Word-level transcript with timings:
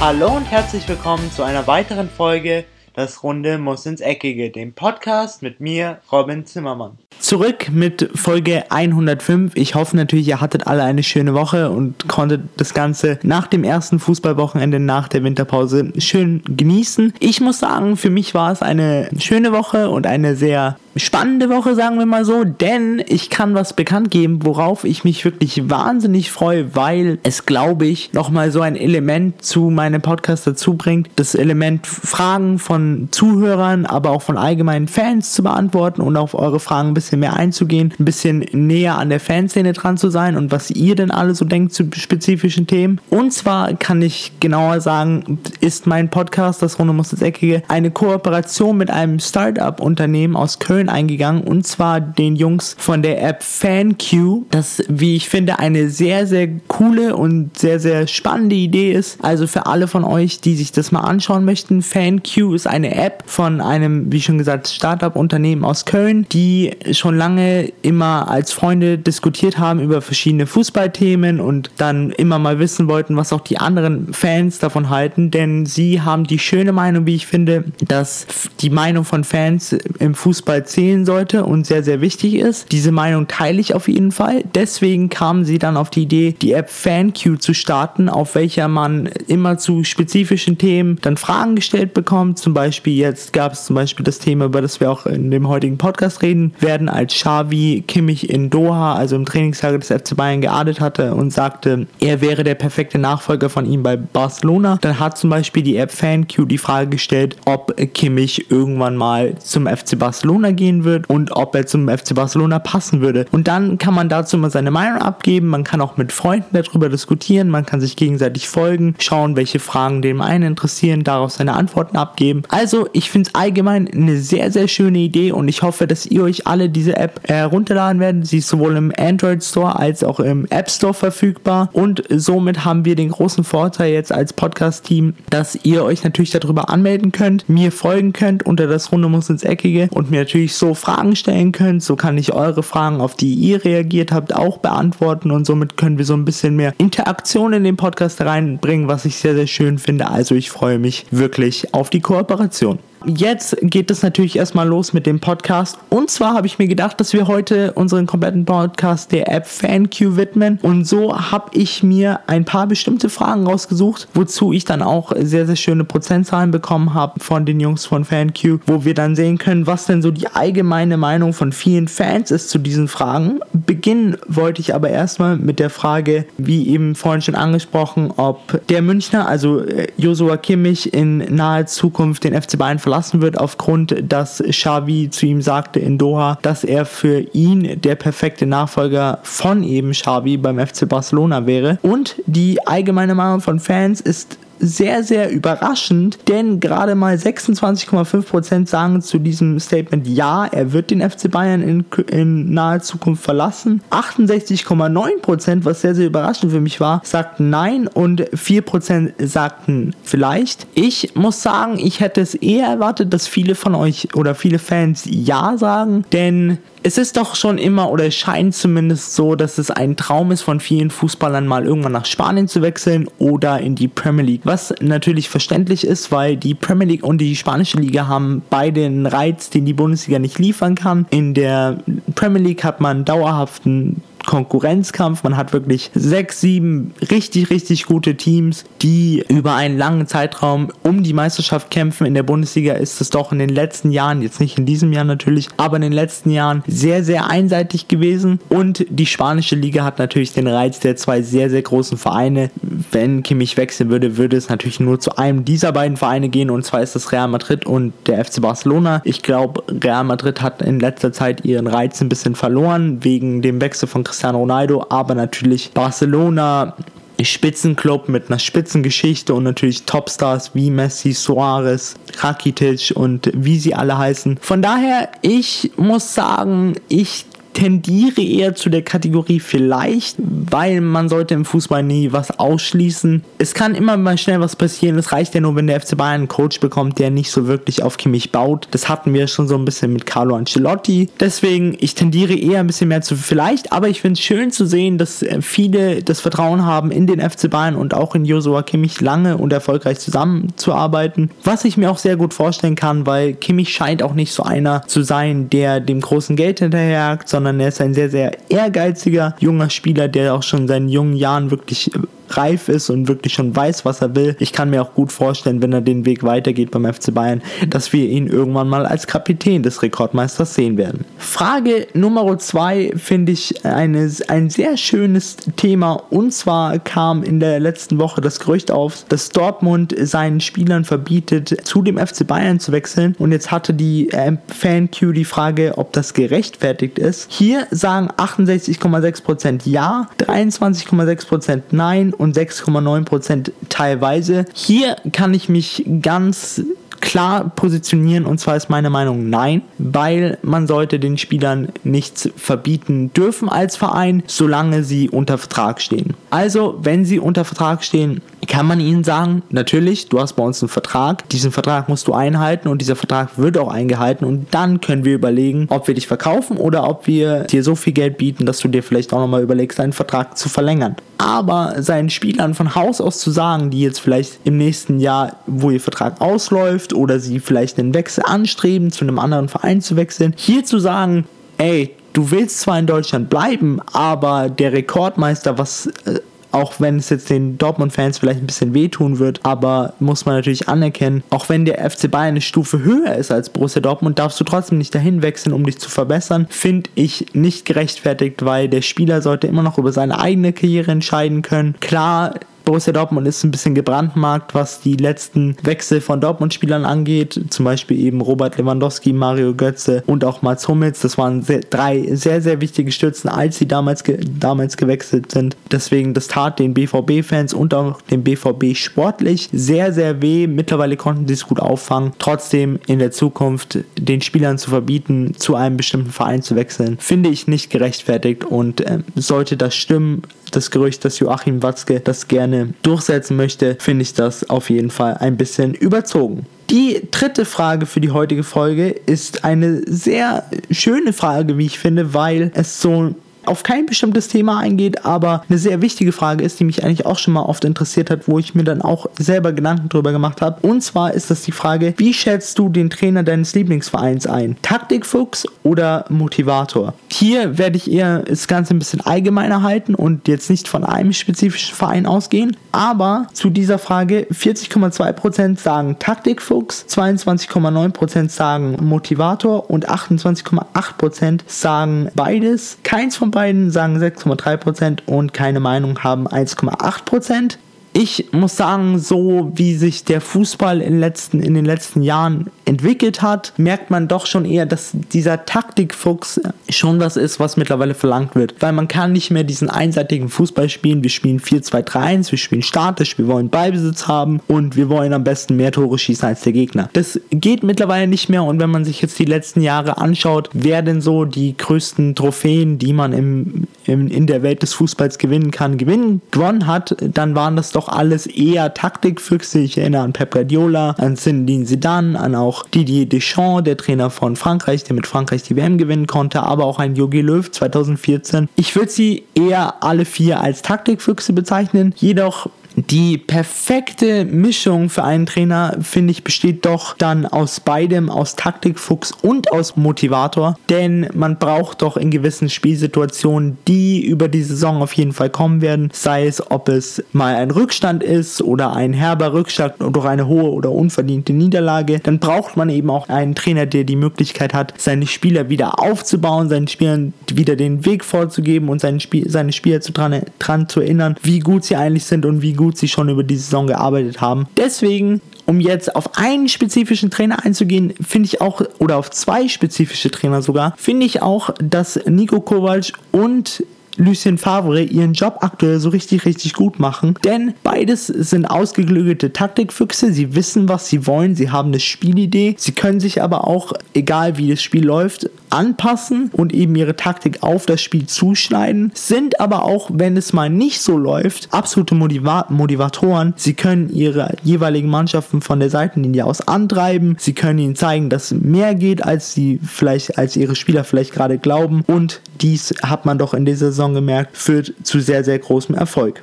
Hallo 0.00 0.36
und 0.36 0.44
herzlich 0.44 0.88
willkommen 0.88 1.28
zu 1.32 1.42
einer 1.42 1.66
weiteren 1.66 2.08
Folge 2.08 2.64
Das 2.94 3.24
Runde 3.24 3.58
muss 3.58 3.84
ins 3.84 4.00
Eckige, 4.00 4.50
dem 4.50 4.72
Podcast 4.72 5.42
mit 5.42 5.58
mir, 5.58 5.98
Robin 6.12 6.46
Zimmermann. 6.46 6.98
Zurück 7.18 7.68
mit 7.72 8.08
Folge 8.14 8.70
105. 8.70 9.56
Ich 9.56 9.74
hoffe 9.74 9.96
natürlich, 9.96 10.28
ihr 10.28 10.40
hattet 10.40 10.68
alle 10.68 10.84
eine 10.84 11.02
schöne 11.02 11.34
Woche 11.34 11.70
und 11.70 12.08
konntet 12.08 12.42
das 12.56 12.74
Ganze 12.74 13.18
nach 13.24 13.48
dem 13.48 13.64
ersten 13.64 13.98
Fußballwochenende, 13.98 14.78
nach 14.78 15.08
der 15.08 15.24
Winterpause 15.24 15.92
schön 15.98 16.44
genießen. 16.44 17.14
Ich 17.18 17.40
muss 17.40 17.58
sagen, 17.58 17.96
für 17.96 18.10
mich 18.10 18.34
war 18.34 18.52
es 18.52 18.62
eine 18.62 19.10
schöne 19.18 19.50
Woche 19.50 19.90
und 19.90 20.06
eine 20.06 20.36
sehr 20.36 20.78
spannende 20.98 21.48
Woche, 21.48 21.74
sagen 21.74 21.98
wir 21.98 22.06
mal 22.06 22.24
so, 22.24 22.44
denn 22.44 23.02
ich 23.06 23.30
kann 23.30 23.54
was 23.54 23.72
bekannt 23.72 24.10
geben, 24.10 24.40
worauf 24.44 24.84
ich 24.84 25.04
mich 25.04 25.24
wirklich 25.24 25.68
wahnsinnig 25.70 26.30
freue, 26.30 26.74
weil 26.74 27.18
es, 27.22 27.46
glaube 27.46 27.86
ich, 27.86 28.12
nochmal 28.12 28.50
so 28.50 28.60
ein 28.60 28.76
Element 28.76 29.42
zu 29.42 29.70
meinem 29.70 30.02
Podcast 30.02 30.46
dazu 30.46 30.74
bringt. 30.74 31.10
Das 31.16 31.34
Element 31.34 31.86
Fragen 31.86 32.58
von 32.58 33.08
Zuhörern, 33.10 33.86
aber 33.86 34.10
auch 34.10 34.22
von 34.22 34.36
allgemeinen 34.36 34.88
Fans 34.88 35.32
zu 35.32 35.42
beantworten 35.42 36.00
und 36.00 36.16
auf 36.16 36.34
eure 36.34 36.60
Fragen 36.60 36.88
ein 36.88 36.94
bisschen 36.94 37.20
mehr 37.20 37.34
einzugehen, 37.34 37.94
ein 37.98 38.04
bisschen 38.04 38.44
näher 38.52 38.98
an 38.98 39.10
der 39.10 39.20
Fanszene 39.20 39.72
dran 39.72 39.96
zu 39.96 40.10
sein 40.10 40.36
und 40.36 40.50
was 40.50 40.70
ihr 40.70 40.94
denn 40.94 41.10
alle 41.10 41.34
so 41.34 41.44
denkt 41.44 41.72
zu 41.72 41.88
spezifischen 41.92 42.66
Themen. 42.66 43.00
Und 43.10 43.32
zwar 43.32 43.74
kann 43.74 44.02
ich 44.02 44.32
genauer 44.40 44.80
sagen, 44.80 45.38
ist 45.60 45.86
mein 45.86 46.10
Podcast, 46.10 46.62
das 46.62 46.78
Runde 46.78 46.92
muss 46.92 47.12
ins 47.12 47.22
Eckige, 47.22 47.62
eine 47.68 47.90
Kooperation 47.90 48.76
mit 48.76 48.90
einem 48.90 49.18
Startup-Unternehmen 49.18 50.36
aus 50.36 50.58
Köln 50.58 50.87
Namen 50.88 50.98
eingegangen 50.98 51.42
und 51.42 51.66
zwar 51.66 52.00
den 52.00 52.36
Jungs 52.36 52.74
von 52.78 53.02
der 53.02 53.22
App 53.22 53.42
FanQ, 53.42 54.46
das 54.50 54.82
wie 54.88 55.16
ich 55.16 55.28
finde 55.28 55.58
eine 55.58 55.90
sehr 55.90 56.26
sehr 56.26 56.48
coole 56.66 57.16
und 57.16 57.56
sehr 57.58 57.78
sehr 57.78 58.06
spannende 58.06 58.56
Idee 58.56 58.92
ist. 58.92 59.22
Also 59.22 59.46
für 59.46 59.66
alle 59.66 59.86
von 59.86 60.04
euch, 60.04 60.40
die 60.40 60.56
sich 60.56 60.72
das 60.72 60.92
mal 60.92 61.00
anschauen 61.00 61.44
möchten, 61.44 61.82
FanQ 61.82 62.54
ist 62.54 62.66
eine 62.66 62.94
App 62.94 63.24
von 63.26 63.60
einem, 63.60 64.10
wie 64.12 64.20
schon 64.20 64.38
gesagt, 64.38 64.68
Startup-Unternehmen 64.68 65.64
aus 65.64 65.84
Köln, 65.84 66.26
die 66.32 66.72
schon 66.92 67.16
lange 67.16 67.72
immer 67.82 68.30
als 68.30 68.52
Freunde 68.52 68.98
diskutiert 68.98 69.58
haben 69.58 69.80
über 69.80 70.00
verschiedene 70.00 70.46
Fußballthemen 70.46 71.40
und 71.40 71.70
dann 71.76 72.10
immer 72.10 72.38
mal 72.38 72.58
wissen 72.58 72.88
wollten, 72.88 73.16
was 73.16 73.32
auch 73.32 73.40
die 73.40 73.58
anderen 73.58 74.12
Fans 74.12 74.58
davon 74.58 74.90
halten, 74.90 75.30
denn 75.30 75.66
sie 75.66 76.00
haben 76.00 76.24
die 76.24 76.38
schöne 76.38 76.72
Meinung, 76.72 77.06
wie 77.06 77.14
ich 77.14 77.26
finde, 77.26 77.64
dass 77.86 78.26
die 78.60 78.70
Meinung 78.70 79.04
von 79.04 79.24
Fans 79.24 79.72
im 79.98 80.14
Fußball 80.14 80.64
zählen 80.78 81.04
sollte 81.04 81.44
und 81.44 81.66
sehr, 81.66 81.82
sehr 81.82 82.00
wichtig 82.00 82.36
ist. 82.36 82.70
Diese 82.70 82.92
Meinung 82.92 83.26
teile 83.26 83.60
ich 83.60 83.74
auf 83.74 83.88
jeden 83.88 84.12
Fall. 84.12 84.44
Deswegen 84.54 85.08
kamen 85.08 85.44
sie 85.44 85.58
dann 85.58 85.76
auf 85.76 85.90
die 85.90 86.02
Idee, 86.02 86.36
die 86.40 86.52
App 86.52 86.70
FanQ 86.70 87.40
zu 87.40 87.52
starten, 87.52 88.08
auf 88.08 88.36
welcher 88.36 88.68
man 88.68 89.06
immer 89.26 89.58
zu 89.58 89.82
spezifischen 89.82 90.56
Themen 90.56 90.96
dann 91.02 91.16
Fragen 91.16 91.56
gestellt 91.56 91.94
bekommt. 91.94 92.38
Zum 92.38 92.54
Beispiel 92.54 92.92
jetzt 92.92 93.32
gab 93.32 93.54
es 93.54 93.64
zum 93.64 93.74
Beispiel 93.74 94.04
das 94.04 94.20
Thema, 94.20 94.44
über 94.44 94.62
das 94.62 94.78
wir 94.78 94.88
auch 94.88 95.04
in 95.06 95.32
dem 95.32 95.48
heutigen 95.48 95.78
Podcast 95.78 96.22
reden 96.22 96.54
werden, 96.60 96.88
als 96.88 97.12
Xavi 97.12 97.82
Kimmich 97.88 98.30
in 98.30 98.48
Doha, 98.48 98.94
also 98.94 99.16
im 99.16 99.24
Trainingslager 99.24 99.78
des 99.80 99.88
FC 99.88 100.14
Bayern 100.14 100.42
geadet 100.42 100.78
hatte 100.80 101.12
und 101.12 101.32
sagte, 101.32 101.88
er 101.98 102.20
wäre 102.20 102.44
der 102.44 102.54
perfekte 102.54 102.98
Nachfolger 102.98 103.50
von 103.50 103.66
ihm 103.66 103.82
bei 103.82 103.96
Barcelona. 103.96 104.78
Dann 104.80 105.00
hat 105.00 105.18
zum 105.18 105.30
Beispiel 105.30 105.64
die 105.64 105.76
App 105.76 105.90
FanQ 105.90 106.46
die 106.46 106.58
Frage 106.58 106.90
gestellt, 106.90 107.36
ob 107.46 107.76
Kimmich 107.94 108.48
irgendwann 108.48 108.94
mal 108.94 109.36
zum 109.38 109.66
FC 109.66 109.98
Barcelona 109.98 110.52
gehen 110.58 110.84
wird 110.84 111.08
und 111.08 111.34
ob 111.34 111.54
er 111.54 111.66
zum 111.66 111.88
FC 111.88 112.14
Barcelona 112.14 112.58
passen 112.58 113.00
würde. 113.00 113.24
Und 113.30 113.48
dann 113.48 113.78
kann 113.78 113.94
man 113.94 114.10
dazu 114.10 114.36
mal 114.36 114.50
seine 114.50 114.70
Meinung 114.70 115.00
abgeben. 115.00 115.46
Man 115.48 115.64
kann 115.64 115.80
auch 115.80 115.96
mit 115.96 116.12
Freunden 116.12 116.48
darüber 116.52 116.90
diskutieren. 116.90 117.48
Man 117.48 117.64
kann 117.64 117.80
sich 117.80 117.96
gegenseitig 117.96 118.48
folgen, 118.48 118.94
schauen, 118.98 119.36
welche 119.36 119.60
Fragen 119.60 120.02
dem 120.02 120.20
einen 120.20 120.44
interessieren, 120.44 121.04
darauf 121.04 121.30
seine 121.30 121.54
Antworten 121.54 121.96
abgeben. 121.96 122.42
Also, 122.48 122.88
ich 122.92 123.10
finde 123.10 123.30
es 123.30 123.34
allgemein 123.34 123.88
eine 123.88 124.18
sehr, 124.18 124.50
sehr 124.50 124.68
schöne 124.68 124.98
Idee 124.98 125.32
und 125.32 125.48
ich 125.48 125.62
hoffe, 125.62 125.86
dass 125.86 126.04
ihr 126.04 126.24
euch 126.24 126.46
alle 126.46 126.68
diese 126.68 126.96
App 126.96 127.20
herunterladen 127.28 128.00
werdet. 128.00 128.26
Sie 128.26 128.38
ist 128.38 128.48
sowohl 128.48 128.76
im 128.76 128.92
Android 128.98 129.42
Store 129.42 129.78
als 129.78 130.04
auch 130.04 130.20
im 130.20 130.46
App 130.50 130.70
Store 130.70 130.94
verfügbar 130.94 131.70
und 131.72 132.02
somit 132.10 132.64
haben 132.64 132.84
wir 132.84 132.96
den 132.96 133.10
großen 133.10 133.44
Vorteil 133.44 133.92
jetzt 133.92 134.12
als 134.12 134.32
Podcast-Team, 134.32 135.14
dass 135.30 135.58
ihr 135.64 135.84
euch 135.84 136.04
natürlich 136.04 136.30
darüber 136.30 136.68
anmelden 136.68 137.12
könnt, 137.12 137.48
mir 137.48 137.72
folgen 137.72 138.12
könnt 138.12 138.44
unter 138.44 138.66
das 138.66 138.90
Runde 138.90 139.08
muss 139.08 139.30
ins 139.30 139.44
Eckige 139.44 139.88
und 139.92 140.10
mir 140.10 140.20
natürlich 140.20 140.47
so 140.54 140.74
Fragen 140.74 141.16
stellen 141.16 141.52
könnt. 141.52 141.82
So 141.82 141.96
kann 141.96 142.18
ich 142.18 142.32
eure 142.32 142.62
Fragen, 142.62 143.00
auf 143.00 143.14
die 143.14 143.34
ihr 143.34 143.64
reagiert 143.64 144.12
habt, 144.12 144.34
auch 144.34 144.58
beantworten 144.58 145.30
und 145.30 145.46
somit 145.46 145.76
können 145.76 145.98
wir 145.98 146.04
so 146.04 146.14
ein 146.14 146.24
bisschen 146.24 146.56
mehr 146.56 146.74
Interaktion 146.78 147.52
in 147.52 147.64
den 147.64 147.76
Podcast 147.76 148.20
reinbringen, 148.20 148.88
was 148.88 149.04
ich 149.04 149.16
sehr, 149.16 149.34
sehr 149.34 149.46
schön 149.46 149.78
finde. 149.78 150.10
Also 150.10 150.34
ich 150.34 150.50
freue 150.50 150.78
mich 150.78 151.06
wirklich 151.10 151.74
auf 151.74 151.90
die 151.90 152.00
Kooperation. 152.00 152.78
Jetzt 153.06 153.56
geht 153.62 153.90
es 153.90 154.02
natürlich 154.02 154.36
erstmal 154.36 154.66
los 154.66 154.92
mit 154.92 155.06
dem 155.06 155.20
Podcast. 155.20 155.78
Und 155.88 156.10
zwar 156.10 156.34
habe 156.34 156.46
ich 156.46 156.58
mir 156.58 156.66
gedacht, 156.66 156.98
dass 157.00 157.12
wir 157.12 157.28
heute 157.28 157.72
unseren 157.72 158.06
kompletten 158.06 158.44
Podcast 158.44 159.12
der 159.12 159.32
App 159.32 159.46
FanQ 159.46 160.16
widmen. 160.16 160.58
Und 160.62 160.84
so 160.84 161.16
habe 161.16 161.50
ich 161.52 161.82
mir 161.82 162.20
ein 162.26 162.44
paar 162.44 162.66
bestimmte 162.66 163.08
Fragen 163.08 163.46
rausgesucht, 163.46 164.08
wozu 164.14 164.52
ich 164.52 164.64
dann 164.64 164.82
auch 164.82 165.12
sehr, 165.16 165.46
sehr 165.46 165.56
schöne 165.56 165.84
Prozentzahlen 165.84 166.50
bekommen 166.50 166.92
habe 166.94 167.20
von 167.20 167.46
den 167.46 167.60
Jungs 167.60 167.86
von 167.86 168.04
FanQ, 168.04 168.60
wo 168.66 168.84
wir 168.84 168.94
dann 168.94 169.14
sehen 169.14 169.38
können, 169.38 169.66
was 169.66 169.86
denn 169.86 170.02
so 170.02 170.10
die 170.10 170.26
allgemeine 170.26 170.96
Meinung 170.96 171.32
von 171.32 171.52
vielen 171.52 171.88
Fans 171.88 172.30
ist 172.30 172.50
zu 172.50 172.58
diesen 172.58 172.88
Fragen. 172.88 173.40
Beginnen 173.52 174.16
wollte 174.26 174.60
ich 174.60 174.74
aber 174.74 174.90
erstmal 174.90 175.36
mit 175.36 175.60
der 175.60 175.70
Frage, 175.70 176.24
wie 176.36 176.68
eben 176.68 176.94
vorhin 176.94 177.22
schon 177.22 177.36
angesprochen, 177.36 178.12
ob 178.16 178.66
der 178.68 178.82
Münchner, 178.82 179.28
also 179.28 179.60
äh, 179.60 179.86
Josua 179.96 180.36
Kimmich, 180.36 180.92
in 180.92 181.18
naher 181.34 181.66
Zukunft 181.66 182.24
den 182.24 182.40
FC 182.40 182.58
Bayern 182.58 182.78
verlassen 182.88 183.20
wird, 183.20 183.36
aufgrund, 183.36 183.94
dass 184.08 184.42
Xavi 184.42 185.10
zu 185.10 185.26
ihm 185.26 185.42
sagte 185.42 185.78
in 185.78 185.98
Doha, 185.98 186.38
dass 186.40 186.64
er 186.64 186.86
für 186.86 187.20
ihn 187.34 187.78
der 187.82 187.96
perfekte 187.96 188.46
Nachfolger 188.46 189.18
von 189.24 189.62
eben 189.62 189.92
Xavi 189.92 190.38
beim 190.38 190.58
FC 190.58 190.88
Barcelona 190.88 191.44
wäre. 191.44 191.78
Und 191.82 192.16
die 192.24 192.66
allgemeine 192.66 193.14
Meinung 193.14 193.42
von 193.42 193.60
Fans 193.60 194.00
ist 194.00 194.38
sehr, 194.60 195.02
sehr 195.04 195.30
überraschend, 195.30 196.18
denn 196.28 196.60
gerade 196.60 196.94
mal 196.94 197.14
26,5% 197.14 198.68
sagen 198.68 199.02
zu 199.02 199.18
diesem 199.18 199.58
Statement 199.60 200.06
ja, 200.06 200.46
er 200.46 200.72
wird 200.72 200.90
den 200.90 201.08
FC 201.08 201.30
Bayern 201.30 201.62
in, 201.62 201.84
in 202.10 202.52
naher 202.52 202.80
Zukunft 202.80 203.24
verlassen. 203.24 203.82
68,9%, 203.90 205.64
was 205.64 205.80
sehr, 205.80 205.94
sehr 205.94 206.06
überraschend 206.06 206.52
für 206.52 206.60
mich 206.60 206.80
war, 206.80 207.00
sagten 207.04 207.50
nein 207.50 207.86
und 207.86 208.22
4% 208.30 209.26
sagten 209.26 209.94
vielleicht. 210.02 210.66
Ich 210.74 211.14
muss 211.14 211.42
sagen, 211.42 211.78
ich 211.78 212.00
hätte 212.00 212.20
es 212.20 212.34
eher 212.34 212.66
erwartet, 212.66 213.12
dass 213.12 213.26
viele 213.26 213.54
von 213.54 213.74
euch 213.74 214.14
oder 214.14 214.34
viele 214.34 214.58
Fans 214.58 215.04
ja 215.06 215.56
sagen, 215.56 216.04
denn 216.12 216.58
es 216.82 216.96
ist 216.98 217.16
doch 217.16 217.34
schon 217.34 217.58
immer 217.58 217.90
oder 217.90 218.06
es 218.06 218.14
scheint 218.14 218.54
zumindest 218.54 219.14
so, 219.14 219.34
dass 219.34 219.58
es 219.58 219.70
ein 219.70 219.96
Traum 219.96 220.30
ist 220.30 220.42
von 220.42 220.60
vielen 220.60 220.90
Fußballern 220.90 221.46
mal 221.46 221.66
irgendwann 221.66 221.92
nach 221.92 222.06
Spanien 222.06 222.48
zu 222.48 222.62
wechseln 222.62 223.08
oder 223.18 223.60
in 223.60 223.74
die 223.74 223.88
Premier 223.88 224.24
League. 224.24 224.40
Was 224.48 224.74
natürlich 224.80 225.28
verständlich 225.28 225.86
ist, 225.86 226.10
weil 226.10 226.34
die 226.34 226.54
Premier 226.54 226.86
League 226.86 227.04
und 227.04 227.18
die 227.18 227.36
spanische 227.36 227.76
Liga 227.76 228.06
haben 228.06 228.40
beide 228.48 228.86
einen 228.86 229.04
Reiz, 229.04 229.50
den 229.50 229.66
die 229.66 229.74
Bundesliga 229.74 230.18
nicht 230.18 230.38
liefern 230.38 230.74
kann. 230.74 231.04
In 231.10 231.34
der 231.34 231.76
Premier 232.14 232.40
League 232.40 232.64
hat 232.64 232.80
man 232.80 233.04
dauerhaften 233.04 234.02
Konkurrenzkampf. 234.28 235.22
Man 235.22 235.38
hat 235.38 235.54
wirklich 235.54 235.90
sechs, 235.94 236.42
sieben 236.42 236.92
richtig, 237.10 237.48
richtig 237.48 237.86
gute 237.86 238.14
Teams, 238.14 238.64
die 238.82 239.24
über 239.28 239.54
einen 239.54 239.78
langen 239.78 240.06
Zeitraum 240.06 240.70
um 240.82 241.02
die 241.02 241.14
Meisterschaft 241.14 241.70
kämpfen. 241.70 242.06
In 242.06 242.12
der 242.12 242.24
Bundesliga 242.24 242.74
ist 242.74 243.00
es 243.00 243.08
doch 243.08 243.32
in 243.32 243.38
den 243.38 243.48
letzten 243.48 243.90
Jahren, 243.90 244.20
jetzt 244.20 244.38
nicht 244.38 244.58
in 244.58 244.66
diesem 244.66 244.92
Jahr 244.92 245.04
natürlich, 245.04 245.48
aber 245.56 245.76
in 245.76 245.82
den 245.82 245.94
letzten 245.94 246.28
Jahren 246.28 246.62
sehr, 246.66 247.02
sehr 247.04 247.30
einseitig 247.30 247.88
gewesen. 247.88 248.38
Und 248.50 248.84
die 248.90 249.06
spanische 249.06 249.56
Liga 249.56 249.82
hat 249.82 249.98
natürlich 249.98 250.34
den 250.34 250.46
Reiz 250.46 250.78
der 250.78 250.96
zwei 250.96 251.22
sehr, 251.22 251.48
sehr 251.48 251.62
großen 251.62 251.96
Vereine. 251.96 252.50
Wenn 252.92 253.22
Kimmich 253.22 253.56
wechseln 253.56 253.88
würde, 253.88 254.18
würde 254.18 254.36
es 254.36 254.50
natürlich 254.50 254.78
nur 254.78 255.00
zu 255.00 255.16
einem 255.16 255.46
dieser 255.46 255.72
beiden 255.72 255.96
Vereine 255.96 256.28
gehen 256.28 256.50
und 256.50 256.66
zwar 256.66 256.82
ist 256.82 256.94
das 256.94 257.12
Real 257.12 257.28
Madrid 257.28 257.64
und 257.64 257.94
der 258.06 258.22
FC 258.22 258.42
Barcelona. 258.42 259.00
Ich 259.04 259.22
glaube, 259.22 259.62
Real 259.82 260.04
Madrid 260.04 260.42
hat 260.42 260.60
in 260.60 260.80
letzter 260.80 261.14
Zeit 261.14 261.46
ihren 261.46 261.66
Reiz 261.66 262.02
ein 262.02 262.10
bisschen 262.10 262.34
verloren 262.34 263.02
wegen 263.02 263.40
dem 263.40 263.58
Wechsel 263.62 263.88
von 263.88 264.04
Cristiano 264.04 264.17
Cristiano 264.18 264.40
Ronaldo, 264.40 264.84
aber 264.88 265.14
natürlich 265.14 265.70
Barcelona, 265.70 266.74
Spitzenclub 267.22 268.08
mit 268.08 268.28
einer 268.28 268.40
Spitzengeschichte 268.40 269.32
und 269.32 269.44
natürlich 269.44 269.84
Topstars 269.84 270.56
wie 270.56 270.72
Messi, 270.72 271.12
Suarez, 271.12 271.94
Rakitic 272.18 272.92
und 272.96 273.30
wie 273.32 273.60
sie 273.60 273.76
alle 273.76 273.96
heißen. 273.96 274.38
Von 274.40 274.60
daher, 274.60 275.08
ich 275.22 275.70
muss 275.76 276.16
sagen, 276.16 276.74
ich 276.88 277.26
tendiere 277.58 278.22
eher 278.22 278.54
zu 278.54 278.70
der 278.70 278.82
Kategorie 278.82 279.40
vielleicht, 279.40 280.16
weil 280.18 280.80
man 280.80 281.08
sollte 281.08 281.34
im 281.34 281.44
Fußball 281.44 281.82
nie 281.82 282.12
was 282.12 282.38
ausschließen. 282.38 283.24
Es 283.38 283.52
kann 283.52 283.74
immer 283.74 283.96
mal 283.96 284.16
schnell 284.16 284.38
was 284.38 284.54
passieren. 284.54 284.96
Es 284.96 285.10
reicht 285.10 285.34
ja 285.34 285.40
nur, 285.40 285.56
wenn 285.56 285.66
der 285.66 285.80
FC 285.80 285.96
Bayern 285.96 286.14
einen 286.14 286.28
Coach 286.28 286.60
bekommt, 286.60 287.00
der 287.00 287.10
nicht 287.10 287.32
so 287.32 287.48
wirklich 287.48 287.82
auf 287.82 287.96
Kimmich 287.96 288.30
baut. 288.30 288.68
Das 288.70 288.88
hatten 288.88 289.12
wir 289.12 289.26
schon 289.26 289.48
so 289.48 289.56
ein 289.56 289.64
bisschen 289.64 289.92
mit 289.92 290.06
Carlo 290.06 290.36
Ancelotti. 290.36 291.08
Deswegen, 291.18 291.76
ich 291.80 291.96
tendiere 291.96 292.34
eher 292.34 292.60
ein 292.60 292.68
bisschen 292.68 292.86
mehr 292.86 293.02
zu 293.02 293.16
vielleicht, 293.16 293.72
aber 293.72 293.88
ich 293.88 294.02
finde 294.02 294.20
es 294.20 294.24
schön 294.24 294.52
zu 294.52 294.64
sehen, 294.64 294.96
dass 294.96 295.22
äh, 295.22 295.42
viele 295.42 296.04
das 296.04 296.20
Vertrauen 296.20 296.64
haben 296.64 296.92
in 296.92 297.08
den 297.08 297.20
FC 297.20 297.50
Bayern 297.50 297.74
und 297.74 297.92
auch 297.92 298.14
in 298.14 298.24
Joshua 298.24 298.62
Kimmich 298.62 299.00
lange 299.00 299.36
und 299.36 299.52
erfolgreich 299.52 299.98
zusammenzuarbeiten. 299.98 301.30
Was 301.42 301.64
ich 301.64 301.76
mir 301.76 301.90
auch 301.90 301.98
sehr 301.98 302.14
gut 302.14 302.34
vorstellen 302.34 302.76
kann, 302.76 303.04
weil 303.04 303.34
Kimmich 303.34 303.70
scheint 303.70 304.00
auch 304.04 304.14
nicht 304.14 304.32
so 304.32 304.44
einer 304.44 304.82
zu 304.86 305.02
sein, 305.02 305.50
der 305.50 305.80
dem 305.80 306.00
großen 306.00 306.36
Geld 306.36 306.60
hinterherjagt, 306.60 307.28
sondern 307.28 307.47
er 307.60 307.68
ist 307.68 307.80
ein 307.80 307.94
sehr, 307.94 308.10
sehr 308.10 308.32
ehrgeiziger 308.48 309.34
junger 309.40 309.70
Spieler, 309.70 310.08
der 310.08 310.34
auch 310.34 310.42
schon 310.42 310.62
in 310.62 310.68
seinen 310.68 310.88
jungen 310.88 311.16
Jahren 311.16 311.50
wirklich 311.50 311.94
äh, 311.94 311.98
reif 312.36 312.68
ist 312.68 312.90
und 312.90 313.08
wirklich 313.08 313.32
schon 313.32 313.54
weiß, 313.54 313.84
was 313.84 314.02
er 314.02 314.14
will. 314.14 314.36
Ich 314.38 314.52
kann 314.52 314.70
mir 314.70 314.82
auch 314.82 314.94
gut 314.94 315.12
vorstellen, 315.12 315.62
wenn 315.62 315.72
er 315.72 315.80
den 315.80 316.04
Weg 316.04 316.22
weitergeht 316.22 316.70
beim 316.70 316.92
FC 316.92 317.12
Bayern, 317.12 317.42
dass 317.68 317.92
wir 317.92 318.08
ihn 318.08 318.26
irgendwann 318.26 318.68
mal 318.68 318.86
als 318.86 319.06
Kapitän 319.06 319.62
des 319.62 319.82
Rekordmeisters 319.82 320.54
sehen 320.54 320.76
werden. 320.76 321.04
Frage 321.18 321.86
Nummer 321.94 322.38
zwei 322.38 322.92
finde 322.96 323.32
ich 323.32 323.64
eine, 323.64 324.10
ein 324.28 324.50
sehr 324.50 324.76
schönes 324.76 325.36
Thema 325.56 326.02
und 326.10 326.32
zwar 326.32 326.78
kam 326.78 327.22
in 327.22 327.40
der 327.40 327.60
letzten 327.60 327.98
Woche 327.98 328.20
das 328.20 328.40
Gerücht 328.40 328.70
auf, 328.70 329.04
dass 329.08 329.30
Dortmund 329.30 329.94
seinen 329.98 330.40
Spielern 330.40 330.84
verbietet, 330.84 331.66
zu 331.66 331.82
dem 331.82 331.98
FC 331.98 332.26
Bayern 332.26 332.60
zu 332.60 332.72
wechseln 332.72 333.14
und 333.18 333.32
jetzt 333.32 333.50
hatte 333.50 333.72
die 333.72 334.10
äh, 334.10 334.36
Fan-Q 334.48 335.12
die 335.12 335.24
Frage, 335.24 335.74
ob 335.76 335.92
das 335.92 336.14
gerechtfertigt 336.14 336.98
ist. 336.98 337.30
Hier 337.30 337.66
sagen 337.70 338.08
68,6% 338.16 339.60
ja, 339.64 340.08
23,6% 340.20 341.62
nein 341.70 342.12
und 342.18 342.36
6,9% 342.36 343.52
teilweise. 343.68 344.44
Hier 344.52 344.96
kann 345.12 345.32
ich 345.32 345.48
mich 345.48 345.84
ganz 346.02 346.62
klar 347.00 347.50
positionieren 347.54 348.26
und 348.26 348.38
zwar 348.38 348.56
ist 348.56 348.68
meine 348.68 348.90
Meinung 348.90 349.30
nein, 349.30 349.62
weil 349.78 350.38
man 350.42 350.66
sollte 350.66 350.98
den 350.98 351.16
Spielern 351.16 351.68
nichts 351.84 352.28
verbieten 352.36 353.12
dürfen 353.12 353.48
als 353.48 353.76
Verein, 353.76 354.22
solange 354.26 354.82
sie 354.82 355.08
unter 355.08 355.38
Vertrag 355.38 355.80
stehen. 355.80 356.14
Also, 356.30 356.78
wenn 356.82 357.04
sie 357.04 357.18
unter 357.18 357.44
Vertrag 357.44 357.84
stehen, 357.84 358.20
kann 358.48 358.66
man 358.66 358.80
ihnen 358.80 359.04
sagen, 359.04 359.42
natürlich, 359.50 360.08
du 360.08 360.20
hast 360.20 360.32
bei 360.32 360.42
uns 360.42 360.62
einen 360.62 360.68
Vertrag, 360.68 361.28
diesen 361.28 361.52
Vertrag 361.52 361.88
musst 361.88 362.08
du 362.08 362.14
einhalten 362.14 362.68
und 362.68 362.80
dieser 362.80 362.96
Vertrag 362.96 363.38
wird 363.38 363.58
auch 363.58 363.68
eingehalten 363.68 364.24
und 364.24 364.46
dann 364.50 364.80
können 364.80 365.04
wir 365.04 365.14
überlegen, 365.14 365.66
ob 365.70 365.86
wir 365.86 365.94
dich 365.94 366.08
verkaufen 366.08 366.56
oder 366.56 366.88
ob 366.88 367.06
wir 367.06 367.44
dir 367.44 367.62
so 367.62 367.76
viel 367.76 367.92
Geld 367.92 368.18
bieten, 368.18 368.46
dass 368.46 368.58
du 368.58 368.68
dir 368.68 368.82
vielleicht 368.82 369.12
auch 369.12 369.20
nochmal 369.20 369.42
überlegst, 369.42 369.78
deinen 369.78 369.92
Vertrag 369.92 370.36
zu 370.36 370.48
verlängern. 370.48 370.96
Aber 371.18 371.82
seinen 371.82 372.10
Spielern 372.10 372.54
von 372.54 372.74
Haus 372.74 373.00
aus 373.00 373.18
zu 373.18 373.30
sagen, 373.30 373.70
die 373.70 373.82
jetzt 373.82 374.00
vielleicht 374.00 374.40
im 374.44 374.56
nächsten 374.56 374.98
Jahr, 374.98 375.36
wo 375.46 375.70
ihr 375.70 375.80
Vertrag 375.80 376.20
ausläuft 376.20 376.92
oder 376.92 377.20
sie 377.20 377.40
vielleicht 377.40 377.78
einen 377.78 377.94
Wechsel 377.94 378.24
anstreben, 378.26 378.90
zu 378.90 379.04
einem 379.04 379.18
anderen 379.18 379.48
Verein 379.48 379.80
zu 379.80 379.96
wechseln, 379.96 380.32
hier 380.36 380.64
zu 380.64 380.78
sagen, 380.78 381.26
ey, 381.58 381.94
du 382.12 382.30
willst 382.30 382.60
zwar 382.60 382.78
in 382.78 382.86
Deutschland 382.86 383.28
bleiben, 383.30 383.80
aber 383.92 384.48
der 384.48 384.72
Rekordmeister, 384.72 385.58
was 385.58 385.86
äh, 386.06 386.20
auch 386.52 386.74
wenn 386.78 386.96
es 386.96 387.10
jetzt 387.10 387.30
den 387.30 387.58
Dortmund-Fans 387.58 388.18
vielleicht 388.18 388.40
ein 388.40 388.46
bisschen 388.46 388.74
wehtun 388.74 389.18
wird, 389.18 389.40
aber 389.44 389.94
muss 390.00 390.26
man 390.26 390.36
natürlich 390.36 390.68
anerkennen, 390.68 391.22
auch 391.30 391.48
wenn 391.48 391.64
der 391.64 391.88
FC 391.88 392.10
Bayern 392.10 392.28
eine 392.28 392.40
Stufe 392.40 392.82
höher 392.82 393.14
ist 393.14 393.30
als 393.30 393.50
Borussia 393.50 393.80
Dortmund, 393.80 394.18
darfst 394.18 394.38
du 394.40 394.44
trotzdem 394.44 394.78
nicht 394.78 394.94
dahin 394.94 395.22
wechseln, 395.22 395.52
um 395.52 395.64
dich 395.64 395.78
zu 395.78 395.88
verbessern. 395.90 396.46
Finde 396.50 396.90
ich 396.94 397.26
nicht 397.34 397.64
gerechtfertigt, 397.64 398.44
weil 398.44 398.68
der 398.68 398.82
Spieler 398.82 399.22
sollte 399.22 399.46
immer 399.46 399.62
noch 399.62 399.78
über 399.78 399.92
seine 399.92 400.20
eigene 400.20 400.52
Karriere 400.52 400.90
entscheiden 400.90 401.42
können. 401.42 401.74
Klar, 401.80 402.34
Borussia 402.68 402.92
Dortmund 402.92 403.26
ist 403.26 403.42
ein 403.44 403.50
bisschen 403.50 403.74
gebrandmarkt, 403.74 404.54
was 404.54 404.82
die 404.82 404.96
letzten 404.96 405.56
Wechsel 405.62 406.02
von 406.02 406.20
Dortmund-Spielern 406.20 406.84
angeht. 406.84 407.46
Zum 407.48 407.64
Beispiel 407.64 407.98
eben 407.98 408.20
Robert 408.20 408.58
Lewandowski, 408.58 409.14
Mario 409.14 409.54
Götze 409.54 410.02
und 410.04 410.22
auch 410.22 410.42
Mats 410.42 410.68
Hummels. 410.68 411.00
Das 411.00 411.16
waren 411.16 411.40
sehr, 411.40 411.60
drei 411.60 412.14
sehr, 412.14 412.42
sehr 412.42 412.60
wichtige 412.60 412.92
Stützen, 412.92 413.30
als 413.30 413.56
sie 413.56 413.66
damals, 413.66 414.04
ge 414.04 414.18
damals 414.38 414.76
gewechselt 414.76 415.32
sind. 415.32 415.56
Deswegen, 415.72 416.12
das 416.12 416.28
tat 416.28 416.58
den 416.58 416.74
BVB-Fans 416.74 417.54
und 417.54 417.72
auch 417.72 418.02
dem 418.02 418.22
BVB 418.22 418.76
sportlich 418.76 419.48
sehr, 419.50 419.94
sehr 419.94 420.20
weh. 420.20 420.46
Mittlerweile 420.46 420.98
konnten 420.98 421.26
sie 421.26 421.32
es 421.32 421.46
gut 421.46 421.60
auffangen. 421.60 422.12
Trotzdem 422.18 422.80
in 422.86 422.98
der 422.98 423.12
Zukunft 423.12 423.78
den 423.98 424.20
Spielern 424.20 424.58
zu 424.58 424.68
verbieten, 424.68 425.32
zu 425.38 425.54
einem 425.54 425.78
bestimmten 425.78 426.10
Verein 426.10 426.42
zu 426.42 426.54
wechseln, 426.54 426.98
finde 427.00 427.30
ich 427.30 427.48
nicht 427.48 427.70
gerechtfertigt 427.70 428.44
und 428.44 428.82
äh, 428.82 428.98
sollte 429.14 429.56
das 429.56 429.74
stimmen, 429.74 430.20
das 430.50 430.70
Gerücht, 430.70 431.04
dass 431.04 431.18
Joachim 431.18 431.62
Watzke 431.62 432.00
das 432.00 432.28
gerne 432.28 432.57
durchsetzen 432.82 433.36
möchte, 433.36 433.76
finde 433.78 434.02
ich 434.02 434.14
das 434.14 434.48
auf 434.48 434.70
jeden 434.70 434.90
Fall 434.90 435.16
ein 435.18 435.36
bisschen 435.36 435.74
überzogen. 435.74 436.46
Die 436.70 437.00
dritte 437.10 437.44
Frage 437.44 437.86
für 437.86 438.00
die 438.00 438.10
heutige 438.10 438.44
Folge 438.44 438.88
ist 438.88 439.44
eine 439.44 439.82
sehr 439.86 440.44
schöne 440.70 441.12
Frage, 441.12 441.56
wie 441.56 441.66
ich 441.66 441.78
finde, 441.78 442.12
weil 442.12 442.50
es 442.54 442.82
so 442.82 443.14
auf 443.48 443.62
kein 443.62 443.86
bestimmtes 443.86 444.28
Thema 444.28 444.58
eingeht, 444.58 445.04
aber 445.04 445.42
eine 445.48 445.58
sehr 445.58 445.82
wichtige 445.82 446.12
Frage 446.12 446.44
ist, 446.44 446.60
die 446.60 446.64
mich 446.64 446.84
eigentlich 446.84 447.06
auch 447.06 447.18
schon 447.18 447.34
mal 447.34 447.42
oft 447.42 447.64
interessiert 447.64 448.10
hat, 448.10 448.28
wo 448.28 448.38
ich 448.38 448.54
mir 448.54 448.64
dann 448.64 448.82
auch 448.82 449.06
selber 449.18 449.52
Gedanken 449.52 449.88
drüber 449.88 450.12
gemacht 450.12 450.40
habe. 450.42 450.66
Und 450.66 450.82
zwar 450.82 451.14
ist 451.14 451.30
das 451.30 451.42
die 451.42 451.52
Frage, 451.52 451.94
wie 451.96 452.14
schätzt 452.14 452.58
du 452.58 452.68
den 452.68 452.90
Trainer 452.90 453.22
deines 453.22 453.54
Lieblingsvereins 453.54 454.26
ein? 454.26 454.56
Taktikfuchs 454.62 455.46
oder 455.62 456.04
Motivator? 456.08 456.94
Hier 457.10 457.58
werde 457.58 457.76
ich 457.76 457.90
eher 457.90 458.20
das 458.20 458.46
Ganze 458.48 458.74
ein 458.74 458.78
bisschen 458.78 459.00
allgemeiner 459.00 459.62
halten 459.62 459.94
und 459.94 460.28
jetzt 460.28 460.50
nicht 460.50 460.68
von 460.68 460.84
einem 460.84 461.12
spezifischen 461.12 461.74
Verein 461.74 462.06
ausgehen, 462.06 462.56
aber 462.72 463.26
zu 463.32 463.50
dieser 463.50 463.78
Frage 463.78 464.26
40,2% 464.32 465.58
sagen 465.58 465.96
Taktikfuchs, 465.98 466.86
22,9% 466.88 468.28
sagen 468.28 468.76
Motivator 468.80 469.70
und 469.70 469.88
28,8% 469.88 471.40
sagen 471.46 472.10
beides. 472.14 472.78
Keins 472.82 473.16
von 473.16 473.30
beiden 473.38 473.70
sagen 473.70 473.98
6,3% 473.98 475.06
und 475.06 475.32
keine 475.32 475.60
Meinung 475.60 476.02
haben 476.02 476.26
1,8% 476.26 477.56
ich 477.94 478.32
muss 478.32 478.56
sagen, 478.56 478.98
so 478.98 479.50
wie 479.54 479.74
sich 479.74 480.04
der 480.04 480.20
Fußball 480.20 480.80
in, 480.82 481.00
letzten, 481.00 481.40
in 481.40 481.54
den 481.54 481.64
letzten 481.64 482.02
Jahren 482.02 482.50
entwickelt 482.64 483.22
hat, 483.22 483.52
merkt 483.56 483.90
man 483.90 484.06
doch 484.06 484.26
schon 484.26 484.44
eher, 484.44 484.66
dass 484.66 484.90
dieser 484.92 485.46
Taktikfuchs 485.46 486.40
schon 486.70 487.00
was 487.00 487.16
ist, 487.16 487.40
was 487.40 487.56
mittlerweile 487.56 487.94
verlangt 487.94 488.34
wird. 488.34 488.54
Weil 488.60 488.72
man 488.72 488.88
kann 488.88 489.12
nicht 489.12 489.30
mehr 489.30 489.44
diesen 489.44 489.70
einseitigen 489.70 490.28
Fußball 490.28 490.68
spielen. 490.68 491.02
Wir 491.02 491.10
spielen 491.10 491.40
4-2-3-1, 491.40 492.30
wir 492.30 492.38
spielen 492.38 492.62
statisch, 492.62 493.18
wir 493.18 493.26
wollen 493.26 493.48
Ballbesitz 493.48 494.06
haben 494.06 494.40
und 494.48 494.76
wir 494.76 494.88
wollen 494.88 495.12
am 495.12 495.24
besten 495.24 495.56
mehr 495.56 495.72
Tore 495.72 495.98
schießen 495.98 496.28
als 496.28 496.42
der 496.42 496.52
Gegner. 496.52 496.90
Das 496.92 497.20
geht 497.30 497.62
mittlerweile 497.62 498.06
nicht 498.06 498.28
mehr 498.28 498.44
und 498.44 498.60
wenn 498.60 498.70
man 498.70 498.84
sich 498.84 499.00
jetzt 499.02 499.18
die 499.18 499.24
letzten 499.24 499.60
Jahre 499.60 499.98
anschaut, 499.98 500.50
wer 500.52 500.82
denn 500.82 501.00
so 501.00 501.24
die 501.24 501.56
größten 501.56 502.14
Trophäen, 502.14 502.78
die 502.78 502.92
man 502.92 503.12
im, 503.12 503.64
im, 503.84 504.08
in 504.08 504.26
der 504.26 504.42
Welt 504.42 504.62
des 504.62 504.74
Fußballs 504.74 505.18
gewinnen 505.18 505.50
kann, 505.50 505.78
gewinnen, 505.78 506.20
gewonnen 506.30 506.66
hat, 506.66 506.96
dann 507.00 507.34
waren 507.34 507.56
das 507.56 507.72
doch 507.72 507.88
alles 507.88 508.26
eher 508.26 508.74
Taktikfüchse. 508.74 509.60
Ich 509.60 509.78
erinnere 509.78 510.02
an 510.02 510.12
Pep 510.12 510.32
Guardiola, 510.32 510.90
an 510.98 511.16
Zinedine 511.16 511.64
Zidane, 511.64 512.18
an 512.18 512.34
auch 512.34 512.64
Didier 512.66 513.06
Deschamps, 513.06 513.64
der 513.64 513.76
Trainer 513.76 514.10
von 514.10 514.36
Frankreich, 514.36 514.84
der 514.84 514.94
mit 514.94 515.06
Frankreich 515.06 515.42
die 515.42 515.56
WM 515.56 515.78
gewinnen 515.78 516.06
konnte, 516.06 516.42
aber 516.42 516.57
auch 516.64 516.78
ein 516.78 516.94
Jogi 516.94 517.20
Löw 517.20 517.50
2014. 517.50 518.48
Ich 518.56 518.74
würde 518.74 518.90
sie 518.90 519.24
eher 519.34 519.82
alle 519.82 520.04
vier 520.04 520.40
als 520.40 520.62
Taktikfüchse 520.62 521.32
bezeichnen. 521.32 521.94
Jedoch 521.96 522.50
die 522.86 523.18
perfekte 523.18 524.24
Mischung 524.24 524.90
für 524.90 525.04
einen 525.04 525.26
Trainer, 525.26 525.76
finde 525.80 526.12
ich, 526.12 526.24
besteht 526.24 526.66
doch 526.66 526.96
dann 526.96 527.26
aus 527.26 527.60
beidem, 527.60 528.10
aus 528.10 528.36
Taktikfuchs 528.36 529.12
und 529.22 529.52
aus 529.52 529.76
Motivator. 529.76 530.56
Denn 530.68 531.08
man 531.14 531.38
braucht 531.38 531.82
doch 531.82 531.96
in 531.96 532.10
gewissen 532.10 532.50
Spielsituationen, 532.50 533.58
die 533.66 534.04
über 534.04 534.28
die 534.28 534.42
Saison 534.42 534.82
auf 534.82 534.92
jeden 534.92 535.12
Fall 535.12 535.30
kommen 535.30 535.60
werden, 535.60 535.90
sei 535.92 536.26
es, 536.26 536.50
ob 536.50 536.68
es 536.68 537.02
mal 537.12 537.34
ein 537.34 537.50
Rückstand 537.50 538.02
ist 538.02 538.42
oder 538.42 538.74
ein 538.74 538.92
herber 538.92 539.32
Rückstand 539.32 539.74
durch 539.78 540.06
eine 540.06 540.26
hohe 540.26 540.50
oder 540.50 540.70
unverdiente 540.70 541.32
Niederlage, 541.32 542.00
dann 542.00 542.18
braucht 542.18 542.56
man 542.56 542.70
eben 542.70 542.90
auch 542.90 543.08
einen 543.08 543.34
Trainer, 543.34 543.66
der 543.66 543.84
die 543.84 543.96
Möglichkeit 543.96 544.54
hat, 544.54 544.74
seine 544.76 545.06
Spieler 545.06 545.48
wieder 545.48 545.80
aufzubauen, 545.82 546.48
seinen 546.48 546.68
Spielern 546.68 547.12
wieder 547.32 547.56
den 547.56 547.84
Weg 547.84 548.04
vorzugeben 548.04 548.68
und 548.68 548.80
seinen 548.80 549.00
Spiel, 549.00 549.28
seine 549.30 549.52
Spieler 549.52 549.80
zu 549.80 549.92
dran, 549.92 550.22
dran 550.38 550.68
zu 550.68 550.80
erinnern, 550.80 551.16
wie 551.22 551.38
gut 551.38 551.64
sie 551.64 551.76
eigentlich 551.76 552.04
sind 552.04 552.26
und 552.26 552.42
wie 552.42 552.52
gut 552.52 552.67
gut 552.68 552.76
sie 552.76 552.88
schon 552.88 553.08
über 553.08 553.22
die 553.24 553.36
Saison 553.36 553.66
gearbeitet 553.66 554.20
haben. 554.20 554.46
Deswegen 554.58 555.22
um 555.46 555.60
jetzt 555.60 555.96
auf 555.96 556.18
einen 556.18 556.46
spezifischen 556.46 557.08
Trainer 557.08 557.42
einzugehen, 557.42 557.94
finde 558.06 558.26
ich 558.26 558.42
auch, 558.42 558.60
oder 558.78 558.98
auf 558.98 559.10
zwei 559.10 559.48
spezifische 559.48 560.10
Trainer 560.10 560.42
sogar, 560.42 560.74
finde 560.76 561.06
ich 561.06 561.22
auch, 561.22 561.48
dass 561.58 561.98
Nico 562.04 562.42
Kovac 562.42 562.92
und 563.12 563.64
Lucien 563.96 564.36
Favre 564.36 564.82
ihren 564.82 565.14
Job 565.14 565.38
aktuell 565.40 565.80
so 565.80 565.88
richtig, 565.88 566.26
richtig 566.26 566.52
gut 566.52 566.78
machen. 566.78 567.14
Denn 567.24 567.54
beides 567.64 568.06
sind 568.06 568.44
ausgeklügelte 568.44 569.32
Taktikfüchse. 569.32 570.12
Sie 570.12 570.34
wissen, 570.34 570.68
was 570.68 570.88
sie 570.88 571.06
wollen. 571.06 571.34
Sie 571.34 571.50
haben 571.50 571.68
eine 571.68 571.80
Spielidee. 571.80 572.54
Sie 572.58 572.72
können 572.72 573.00
sich 573.00 573.22
aber 573.22 573.48
auch, 573.48 573.72
egal 573.94 574.36
wie 574.36 574.50
das 574.50 574.62
Spiel 574.62 574.84
läuft, 574.84 575.30
anpassen 575.50 576.30
und 576.32 576.52
eben 576.52 576.74
ihre 576.76 576.96
Taktik 576.96 577.42
auf 577.42 577.66
das 577.66 577.80
Spiel 577.80 578.06
zuschneiden, 578.06 578.92
sind 578.94 579.40
aber 579.40 579.64
auch, 579.64 579.90
wenn 579.92 580.16
es 580.16 580.32
mal 580.32 580.50
nicht 580.50 580.80
so 580.80 580.96
läuft, 580.96 581.48
absolute 581.52 581.94
Motiva 581.94 582.46
Motivatoren. 582.48 583.34
Sie 583.36 583.54
können 583.54 583.90
ihre 583.90 584.36
jeweiligen 584.42 584.88
Mannschaften 584.88 585.40
von 585.40 585.60
der 585.60 585.70
Seitenlinie 585.70 586.24
aus 586.24 586.46
antreiben. 586.46 587.16
Sie 587.18 587.32
können 587.32 587.58
ihnen 587.58 587.76
zeigen, 587.76 588.10
dass 588.10 588.32
mehr 588.32 588.74
geht, 588.74 589.04
als 589.04 589.32
sie 589.34 589.60
vielleicht, 589.62 590.18
als 590.18 590.36
ihre 590.36 590.56
Spieler 590.56 590.84
vielleicht 590.84 591.12
gerade 591.12 591.38
glauben. 591.38 591.82
Und 591.86 592.20
dies 592.40 592.74
hat 592.82 593.06
man 593.06 593.18
doch 593.18 593.34
in 593.34 593.44
dieser 593.44 593.66
Saison 593.66 593.94
gemerkt, 593.94 594.36
führt 594.36 594.72
zu 594.82 595.00
sehr, 595.00 595.24
sehr 595.24 595.38
großem 595.38 595.74
Erfolg. 595.74 596.22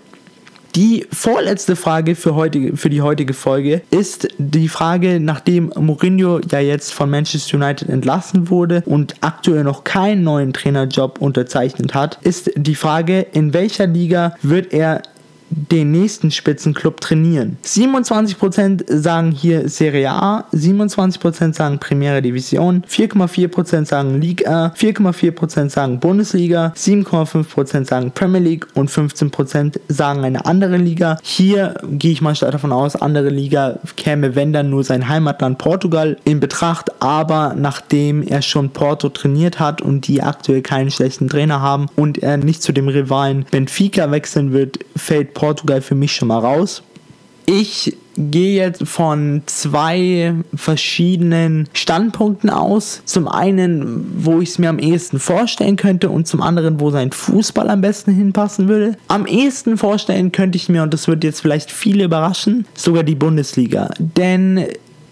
Die 0.75 1.05
vorletzte 1.09 1.77
Frage 1.77 2.15
für, 2.15 2.35
heutige, 2.35 2.75
für 2.75 2.89
die 2.89 3.01
heutige 3.01 3.33
Folge 3.33 3.81
ist 3.91 4.27
die 4.37 4.67
Frage, 4.67 5.21
nachdem 5.21 5.71
Mourinho 5.79 6.41
ja 6.51 6.59
jetzt 6.59 6.93
von 6.93 7.09
Manchester 7.09 7.55
United 7.55 7.87
entlassen 7.87 8.49
wurde 8.49 8.83
und 8.85 9.15
aktuell 9.21 9.63
noch 9.63 9.85
keinen 9.85 10.23
neuen 10.23 10.51
Trainerjob 10.51 11.21
unterzeichnet 11.21 11.93
hat, 11.93 12.19
ist 12.23 12.51
die 12.57 12.75
Frage, 12.75 13.21
in 13.21 13.53
welcher 13.53 13.87
Liga 13.87 14.35
wird 14.41 14.73
er 14.73 15.01
den 15.49 15.91
nächsten 15.91 16.31
Spitzenclub 16.31 17.01
trainieren. 17.01 17.57
27% 17.63 18.83
sagen 18.87 19.31
hier 19.31 19.69
Serie 19.69 20.11
A, 20.11 20.45
27% 20.53 21.53
sagen 21.53 21.79
Primera 21.79 22.21
Division, 22.21 22.83
4,4% 22.89 23.85
sagen 23.85 24.19
Liga, 24.19 24.73
4,4% 24.77 25.69
sagen 25.69 25.99
Bundesliga, 25.99 26.73
7,5% 26.75 27.85
sagen 27.85 28.11
Premier 28.11 28.41
League 28.41 28.67
und 28.73 28.89
15% 28.89 29.79
sagen 29.87 30.23
eine 30.23 30.45
andere 30.45 30.77
Liga. 30.77 31.17
Hier 31.23 31.75
gehe 31.83 32.11
ich 32.11 32.21
mal 32.21 32.35
stark 32.35 32.51
davon 32.51 32.71
aus, 32.71 32.95
andere 32.95 33.29
Liga 33.29 33.79
käme 33.95 34.35
wenn 34.35 34.53
dann 34.53 34.69
nur 34.69 34.83
sein 34.83 35.07
Heimatland 35.07 35.57
Portugal 35.57 36.17
in 36.25 36.39
Betracht, 36.39 37.01
aber 37.01 37.55
nachdem 37.57 38.23
er 38.23 38.41
schon 38.41 38.69
Porto 38.69 39.09
trainiert 39.09 39.59
hat 39.59 39.81
und 39.81 40.07
die 40.07 40.21
aktuell 40.21 40.61
keinen 40.61 40.91
schlechten 40.91 41.27
Trainer 41.27 41.61
haben 41.61 41.87
und 41.95 42.23
er 42.23 42.37
nicht 42.37 42.63
zu 42.63 42.71
dem 42.71 42.87
Rivalen 42.87 43.45
Benfica 43.51 44.09
wechseln 44.11 44.51
wird, 44.51 44.79
fällt 44.95 45.34
Portugal 45.35 45.81
für 45.81 45.93
mich 45.93 46.15
schon 46.15 46.29
mal 46.29 46.39
raus. 46.39 46.81
Ich 47.45 47.95
gehe 48.17 48.55
jetzt 48.55 48.87
von 48.87 49.43
zwei 49.45 50.33
verschiedenen 50.55 51.69
Standpunkten 51.73 52.49
aus. 52.49 53.01
Zum 53.05 53.27
einen, 53.27 54.23
wo 54.25 54.39
ich 54.39 54.49
es 54.49 54.57
mir 54.57 54.69
am 54.69 54.79
ehesten 54.79 55.19
vorstellen 55.19 55.75
könnte 55.75 56.09
und 56.09 56.27
zum 56.27 56.41
anderen, 56.41 56.79
wo 56.79 56.89
sein 56.89 57.11
Fußball 57.11 57.69
am 57.69 57.81
besten 57.81 58.11
hinpassen 58.13 58.67
würde. 58.67 58.97
Am 59.09 59.27
ehesten 59.27 59.77
vorstellen 59.77 60.31
könnte 60.31 60.55
ich 60.55 60.69
mir, 60.69 60.81
und 60.81 60.93
das 60.93 61.07
wird 61.07 61.23
jetzt 61.23 61.41
vielleicht 61.41 61.71
viele 61.71 62.05
überraschen, 62.05 62.65
sogar 62.73 63.03
die 63.03 63.15
Bundesliga. 63.15 63.89
Denn 63.99 64.65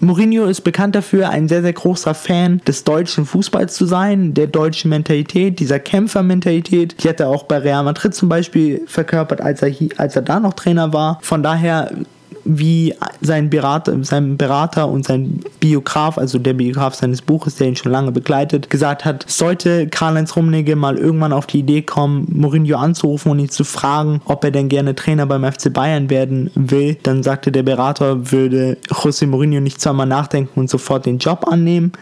Mourinho 0.03 0.45
ist 0.45 0.61
bekannt 0.61 0.95
dafür, 0.95 1.29
ein 1.29 1.47
sehr, 1.47 1.61
sehr 1.61 1.73
großer 1.73 2.13
Fan 2.13 2.61
des 2.67 2.83
deutschen 2.83 3.25
Fußballs 3.25 3.75
zu 3.75 3.85
sein, 3.85 4.33
der 4.33 4.47
deutschen 4.47 4.89
Mentalität, 4.89 5.59
dieser 5.59 5.79
Kämpfermentalität. 5.79 7.03
Die 7.03 7.09
hat 7.09 7.19
er 7.19 7.29
auch 7.29 7.43
bei 7.43 7.57
Real 7.57 7.83
Madrid 7.83 8.13
zum 8.13 8.29
Beispiel 8.29 8.81
verkörpert, 8.85 9.41
als 9.41 9.61
er, 9.61 9.71
als 9.97 10.15
er 10.15 10.21
da 10.21 10.39
noch 10.39 10.53
Trainer 10.53 10.93
war. 10.93 11.19
Von 11.21 11.43
daher 11.43 11.91
wie 12.45 12.93
sein 13.21 13.49
Berater, 13.49 14.03
sein 14.03 14.37
Berater 14.37 14.87
und 14.87 15.05
sein 15.05 15.39
Biograf, 15.59 16.17
also 16.17 16.39
der 16.39 16.53
Biograf 16.53 16.95
seines 16.95 17.21
Buches, 17.21 17.55
der 17.55 17.67
ihn 17.67 17.75
schon 17.75 17.91
lange 17.91 18.11
begleitet, 18.11 18.69
gesagt 18.69 19.05
hat, 19.05 19.25
sollte 19.27 19.87
Karl-Heinz 19.87 20.35
Rummenigge 20.35 20.75
mal 20.75 20.97
irgendwann 20.97 21.33
auf 21.33 21.47
die 21.47 21.59
Idee 21.59 21.81
kommen, 21.81 22.27
Mourinho 22.29 22.77
anzurufen 22.77 23.31
und 23.31 23.39
ihn 23.39 23.49
zu 23.49 23.63
fragen, 23.63 24.21
ob 24.25 24.43
er 24.43 24.51
denn 24.51 24.69
gerne 24.69 24.95
Trainer 24.95 25.25
beim 25.25 25.49
FC 25.49 25.71
Bayern 25.71 26.09
werden 26.09 26.51
will, 26.55 26.97
dann 27.03 27.23
sagte 27.23 27.51
der 27.51 27.63
Berater, 27.63 28.31
würde 28.31 28.77
José 28.89 29.27
Mourinho 29.27 29.61
nicht 29.61 29.79
zweimal 29.79 30.07
nachdenken 30.07 30.59
und 30.59 30.69
sofort 30.69 31.05
den 31.05 31.19
Job 31.19 31.47
annehmen. 31.47 31.93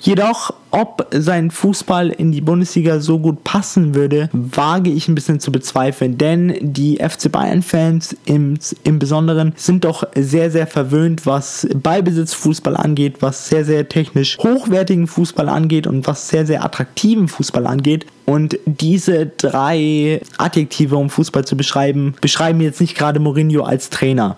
Jedoch, 0.00 0.52
ob 0.70 1.06
sein 1.10 1.50
Fußball 1.50 2.10
in 2.10 2.30
die 2.30 2.40
Bundesliga 2.40 3.00
so 3.00 3.18
gut 3.18 3.42
passen 3.42 3.94
würde, 3.94 4.28
wage 4.32 4.90
ich 4.90 5.08
ein 5.08 5.14
bisschen 5.14 5.40
zu 5.40 5.50
bezweifeln. 5.50 6.18
Denn 6.18 6.54
die 6.60 6.96
FC 6.96 7.32
Bayern-Fans 7.32 8.16
im, 8.24 8.58
im 8.84 8.98
Besonderen 8.98 9.54
sind 9.56 9.84
doch 9.84 10.04
sehr, 10.14 10.50
sehr 10.50 10.66
verwöhnt, 10.66 11.26
was 11.26 11.66
Ballbesitzfußball 11.74 12.76
angeht, 12.76 13.16
was 13.20 13.48
sehr, 13.48 13.64
sehr 13.64 13.88
technisch 13.88 14.38
hochwertigen 14.38 15.06
Fußball 15.06 15.48
angeht 15.48 15.86
und 15.86 16.06
was 16.06 16.28
sehr, 16.28 16.46
sehr 16.46 16.64
attraktiven 16.64 17.26
Fußball 17.28 17.66
angeht. 17.66 18.06
Und 18.24 18.58
diese 18.66 19.26
drei 19.26 20.20
Adjektive, 20.36 20.96
um 20.96 21.10
Fußball 21.10 21.44
zu 21.44 21.56
beschreiben, 21.56 22.14
beschreiben 22.20 22.60
jetzt 22.60 22.80
nicht 22.80 22.96
gerade 22.96 23.20
Mourinho 23.20 23.64
als 23.64 23.90
Trainer. 23.90 24.36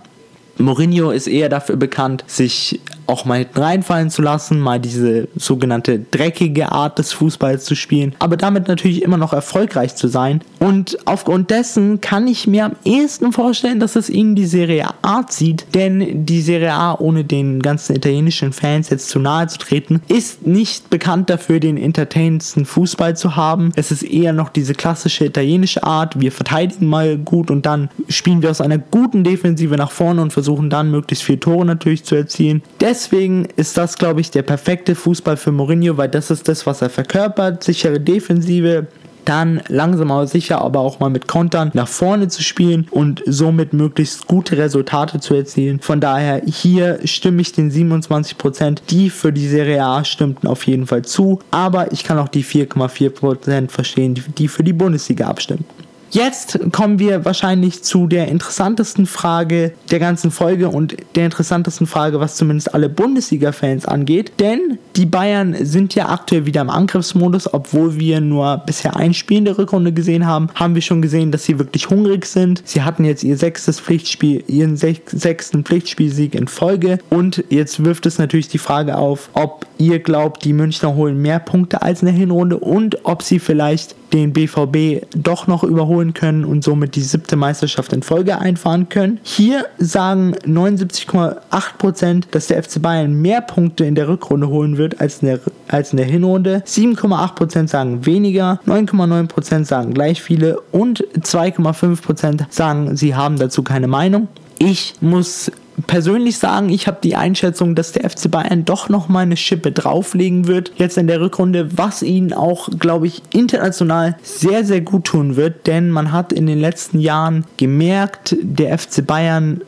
Mourinho 0.58 1.10
ist 1.10 1.26
eher 1.26 1.48
dafür 1.48 1.76
bekannt, 1.76 2.24
sich 2.26 2.80
auch 3.10 3.24
mal 3.24 3.46
reinfallen 3.54 4.08
zu 4.08 4.22
lassen, 4.22 4.60
mal 4.60 4.80
diese 4.80 5.28
sogenannte 5.36 5.98
dreckige 5.98 6.72
Art 6.72 6.98
des 6.98 7.12
Fußballs 7.12 7.64
zu 7.64 7.74
spielen, 7.74 8.14
aber 8.18 8.36
damit 8.36 8.68
natürlich 8.68 9.02
immer 9.02 9.16
noch 9.16 9.32
erfolgreich 9.32 9.96
zu 9.96 10.08
sein. 10.08 10.40
Und 10.58 10.98
aufgrund 11.06 11.50
dessen 11.50 12.00
kann 12.00 12.26
ich 12.28 12.46
mir 12.46 12.66
am 12.66 12.76
ehesten 12.84 13.32
vorstellen, 13.32 13.80
dass 13.80 13.96
es 13.96 14.08
ihnen 14.08 14.36
die 14.36 14.46
Serie 14.46 14.86
A 15.02 15.26
zieht, 15.26 15.66
denn 15.74 16.24
die 16.24 16.40
Serie 16.40 16.72
A, 16.72 16.94
ohne 16.94 17.24
den 17.24 17.60
ganzen 17.60 17.96
italienischen 17.96 18.52
Fans 18.52 18.90
jetzt 18.90 19.08
zu 19.08 19.18
nahe 19.18 19.48
zu 19.48 19.58
treten, 19.58 20.00
ist 20.08 20.46
nicht 20.46 20.88
bekannt 20.88 21.30
dafür, 21.30 21.60
den 21.60 21.76
entertainendsten 21.76 22.64
Fußball 22.64 23.16
zu 23.16 23.36
haben. 23.36 23.72
Es 23.74 23.90
ist 23.90 24.02
eher 24.02 24.32
noch 24.32 24.48
diese 24.48 24.74
klassische 24.74 25.24
italienische 25.24 25.82
Art, 25.82 26.20
wir 26.20 26.32
verteidigen 26.32 26.86
mal 26.86 27.18
gut 27.18 27.50
und 27.50 27.66
dann 27.66 27.90
spielen 28.08 28.42
wir 28.42 28.50
aus 28.50 28.60
einer 28.60 28.78
guten 28.78 29.24
Defensive 29.24 29.76
nach 29.76 29.90
vorne 29.90 30.22
und 30.22 30.32
versuchen 30.32 30.70
dann 30.70 30.90
möglichst 30.90 31.24
viele 31.24 31.40
Tore 31.40 31.64
natürlich 31.64 32.04
zu 32.04 32.14
erzielen. 32.14 32.62
Deswegen 32.80 32.99
deswegen 33.00 33.46
ist 33.56 33.76
das, 33.76 33.96
glaube 33.96 34.20
ich, 34.20 34.30
der 34.30 34.42
perfekte 34.42 34.94
Fußball 34.94 35.36
für 35.36 35.52
Mourinho, 35.52 35.96
weil 35.96 36.08
das 36.08 36.30
ist 36.30 36.48
das, 36.48 36.66
was 36.66 36.82
er 36.82 36.90
verkörpert. 36.90 37.64
Sichere 37.64 37.98
Defensive, 37.98 38.86
dann 39.24 39.62
langsam 39.68 40.10
aber 40.10 40.26
sicher, 40.26 40.60
aber 40.60 40.80
auch 40.80 41.00
mal 41.00 41.10
mit 41.10 41.26
Kontern 41.26 41.70
nach 41.74 41.88
vorne 41.88 42.28
zu 42.28 42.42
spielen 42.42 42.86
und 42.90 43.22
somit 43.26 43.72
möglichst 43.72 44.26
gute 44.26 44.56
Resultate 44.56 45.20
zu 45.20 45.34
erzielen. 45.34 45.80
Von 45.80 46.00
daher 46.00 46.42
hier 46.46 47.00
stimme 47.04 47.40
ich 47.42 47.52
den 47.52 47.70
27%, 47.70 48.78
die 48.90 49.10
für 49.10 49.32
die 49.32 49.48
Serie 49.48 49.84
A 49.84 50.04
stimmten 50.04 50.46
auf 50.46 50.66
jeden 50.66 50.86
Fall 50.86 51.02
zu, 51.02 51.38
aber 51.50 51.92
ich 51.92 52.04
kann 52.04 52.18
auch 52.18 52.28
die 52.28 52.44
4,4% 52.44 53.70
verstehen, 53.70 54.22
die 54.38 54.48
für 54.48 54.64
die 54.64 54.72
Bundesliga 54.72 55.26
abstimmen. 55.26 55.64
Jetzt 56.12 56.58
kommen 56.72 56.98
wir 56.98 57.24
wahrscheinlich 57.24 57.84
zu 57.84 58.08
der 58.08 58.26
interessantesten 58.26 59.06
Frage 59.06 59.72
der 59.92 60.00
ganzen 60.00 60.32
Folge 60.32 60.68
und 60.68 60.96
der 61.14 61.24
interessantesten 61.24 61.86
Frage, 61.86 62.18
was 62.18 62.34
zumindest 62.34 62.74
alle 62.74 62.88
Bundesliga-Fans 62.88 63.86
angeht. 63.86 64.32
Denn 64.40 64.78
die 64.96 65.06
Bayern 65.06 65.54
sind 65.64 65.94
ja 65.94 66.08
aktuell 66.08 66.46
wieder 66.46 66.62
im 66.62 66.70
Angriffsmodus, 66.70 67.54
obwohl 67.54 67.98
wir 67.98 68.20
nur 68.20 68.58
bisher 68.66 68.96
ein 68.96 69.14
Spiel 69.14 69.38
in 69.38 69.44
der 69.44 69.56
Rückrunde 69.56 69.92
gesehen 69.92 70.26
haben, 70.26 70.48
haben 70.56 70.74
wir 70.74 70.82
schon 70.82 71.00
gesehen, 71.00 71.30
dass 71.30 71.44
sie 71.44 71.60
wirklich 71.60 71.90
hungrig 71.90 72.26
sind. 72.26 72.62
Sie 72.64 72.82
hatten 72.82 73.04
jetzt 73.04 73.22
ihr 73.22 73.36
sechstes 73.36 73.78
Pflichtspiel, 73.78 74.42
ihren 74.48 74.76
sechsten 74.76 75.64
Pflichtspielsieg 75.64 76.34
in 76.34 76.48
Folge 76.48 76.98
und 77.08 77.44
jetzt 77.50 77.84
wirft 77.84 78.06
es 78.06 78.18
natürlich 78.18 78.48
die 78.48 78.58
Frage 78.58 78.98
auf, 78.98 79.30
ob 79.34 79.64
ihr 79.80 79.98
glaubt, 79.98 80.44
die 80.44 80.52
Münchner 80.52 80.94
holen 80.94 81.20
mehr 81.20 81.38
Punkte 81.38 81.82
als 81.82 82.02
in 82.02 82.06
der 82.06 82.14
Hinrunde 82.14 82.58
und 82.58 83.04
ob 83.04 83.22
sie 83.22 83.38
vielleicht 83.38 83.96
den 84.12 84.32
BVB 84.32 85.06
doch 85.14 85.46
noch 85.46 85.64
überholen 85.64 86.14
können 86.14 86.44
und 86.44 86.62
somit 86.62 86.96
die 86.96 87.00
siebte 87.00 87.36
Meisterschaft 87.36 87.92
in 87.92 88.02
Folge 88.02 88.38
einfahren 88.38 88.88
können. 88.88 89.20
Hier 89.22 89.66
sagen 89.78 90.34
79,8%, 90.44 92.24
dass 92.30 92.48
der 92.48 92.62
FC 92.62 92.82
Bayern 92.82 93.14
mehr 93.14 93.40
Punkte 93.40 93.84
in 93.84 93.94
der 93.94 94.08
Rückrunde 94.08 94.48
holen 94.48 94.76
wird 94.76 95.00
als 95.00 95.22
in 95.22 95.28
der, 95.28 95.40
als 95.68 95.92
in 95.92 95.96
der 95.96 96.06
Hinrunde. 96.06 96.62
7,8% 96.66 97.68
sagen 97.68 98.04
weniger, 98.04 98.60
9,9% 98.66 99.64
sagen 99.64 99.94
gleich 99.94 100.20
viele 100.20 100.60
und 100.72 101.04
2,5% 101.18 102.46
sagen, 102.50 102.96
sie 102.96 103.14
haben 103.14 103.38
dazu 103.38 103.62
keine 103.62 103.88
Meinung. 103.88 104.28
Ich 104.58 104.94
muss 105.00 105.50
persönlich 105.82 106.38
sagen, 106.38 106.68
ich 106.68 106.86
habe 106.86 106.98
die 107.02 107.16
Einschätzung, 107.16 107.74
dass 107.74 107.92
der 107.92 108.08
FC 108.08 108.30
Bayern 108.30 108.64
doch 108.64 108.88
noch 108.88 109.08
mal 109.08 109.20
eine 109.20 109.36
Schippe 109.36 109.72
drauflegen 109.72 110.46
wird. 110.46 110.72
Jetzt 110.76 110.98
in 110.98 111.06
der 111.06 111.20
Rückrunde, 111.20 111.76
was 111.76 112.02
ihnen 112.02 112.32
auch, 112.32 112.68
glaube 112.78 113.06
ich, 113.06 113.22
international 113.32 114.16
sehr, 114.22 114.64
sehr 114.64 114.80
gut 114.80 115.04
tun 115.04 115.36
wird, 115.36 115.66
denn 115.66 115.90
man 115.90 116.12
hat 116.12 116.32
in 116.32 116.46
den 116.46 116.60
letzten 116.60 117.00
Jahren 117.00 117.44
gemerkt, 117.56 118.36
der 118.42 118.78
FC 118.78 119.06
Bayern 119.06 119.62